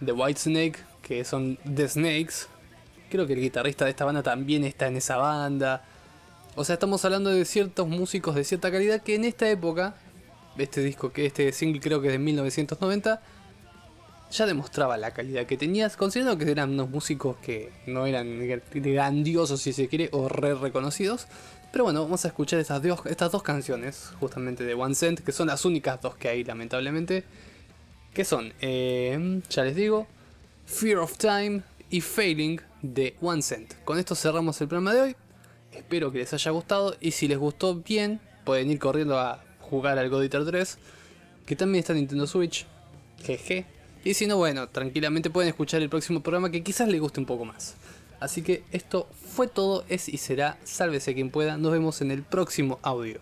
de 0.00 0.12
Whitesnake, 0.12 0.78
que 1.02 1.24
son 1.24 1.58
The 1.74 1.88
Snakes, 1.88 2.46
Creo 3.10 3.26
que 3.26 3.32
el 3.32 3.40
guitarrista 3.40 3.84
de 3.84 3.90
esta 3.90 4.04
banda 4.04 4.22
también 4.22 4.64
está 4.64 4.86
en 4.86 4.96
esa 4.96 5.16
banda. 5.16 5.82
O 6.54 6.64
sea, 6.64 6.74
estamos 6.74 7.04
hablando 7.04 7.30
de 7.30 7.44
ciertos 7.44 7.88
músicos 7.88 8.36
de 8.36 8.44
cierta 8.44 8.70
calidad 8.70 9.02
que 9.02 9.16
en 9.16 9.24
esta 9.24 9.48
época, 9.50 9.94
este 10.56 10.80
disco, 10.80 11.12
que 11.12 11.26
este 11.26 11.52
single 11.52 11.80
creo 11.80 12.00
que 12.00 12.06
es 12.08 12.12
de 12.12 12.18
1990, 12.18 13.20
ya 14.30 14.46
demostraba 14.46 14.96
la 14.96 15.10
calidad 15.10 15.46
que 15.46 15.56
tenías, 15.56 15.96
considerando 15.96 16.38
que 16.38 16.50
eran 16.50 16.70
unos 16.70 16.88
músicos 16.88 17.36
que 17.38 17.72
no 17.86 18.06
eran 18.06 18.38
grandiosos, 18.72 19.60
si 19.60 19.72
se 19.72 19.88
quiere, 19.88 20.08
o 20.12 20.28
re 20.28 20.54
reconocidos. 20.54 21.26
Pero 21.72 21.84
bueno, 21.84 22.02
vamos 22.02 22.24
a 22.24 22.28
escuchar 22.28 22.60
estas 22.60 22.82
dos, 22.82 23.00
estas 23.06 23.32
dos 23.32 23.42
canciones, 23.42 24.12
justamente 24.20 24.64
de 24.64 24.74
One 24.74 24.94
Cent, 24.94 25.20
que 25.20 25.32
son 25.32 25.48
las 25.48 25.64
únicas 25.64 26.00
dos 26.00 26.14
que 26.14 26.28
hay, 26.28 26.44
lamentablemente. 26.44 27.24
Que 28.14 28.24
son, 28.24 28.52
eh, 28.60 29.40
ya 29.48 29.64
les 29.64 29.74
digo, 29.74 30.06
Fear 30.66 30.98
of 30.98 31.16
Time 31.16 31.62
y 31.90 32.00
Failing 32.00 32.60
de 32.82 33.14
One 33.20 33.42
Cent. 33.42 33.74
Con 33.84 33.98
esto 33.98 34.14
cerramos 34.14 34.60
el 34.60 34.68
programa 34.68 34.94
de 34.94 35.00
hoy. 35.00 35.16
Espero 35.72 36.10
que 36.10 36.18
les 36.18 36.32
haya 36.32 36.50
gustado 36.50 36.96
y 37.00 37.12
si 37.12 37.28
les 37.28 37.38
gustó 37.38 37.76
bien, 37.76 38.20
pueden 38.44 38.70
ir 38.70 38.78
corriendo 38.78 39.18
a 39.18 39.42
jugar 39.60 39.98
al 39.98 40.10
God 40.10 40.28
3, 40.28 40.78
que 41.46 41.56
también 41.56 41.80
está 41.80 41.92
en 41.92 42.00
Nintendo 42.00 42.26
Switch. 42.26 42.66
Jeje. 43.22 43.66
Y 44.04 44.14
si 44.14 44.26
no, 44.26 44.36
bueno, 44.36 44.68
tranquilamente 44.68 45.30
pueden 45.30 45.48
escuchar 45.48 45.82
el 45.82 45.90
próximo 45.90 46.22
programa 46.22 46.50
que 46.50 46.62
quizás 46.62 46.88
les 46.88 47.00
guste 47.00 47.20
un 47.20 47.26
poco 47.26 47.44
más. 47.44 47.74
Así 48.18 48.42
que 48.42 48.64
esto 48.72 49.08
fue 49.34 49.46
todo, 49.46 49.84
es 49.88 50.08
y 50.08 50.18
será. 50.18 50.58
Sálvese 50.64 51.14
quien 51.14 51.30
pueda. 51.30 51.56
Nos 51.56 51.72
vemos 51.72 52.00
en 52.00 52.10
el 52.10 52.22
próximo 52.22 52.78
audio. 52.82 53.20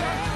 Jackson. 0.00 0.29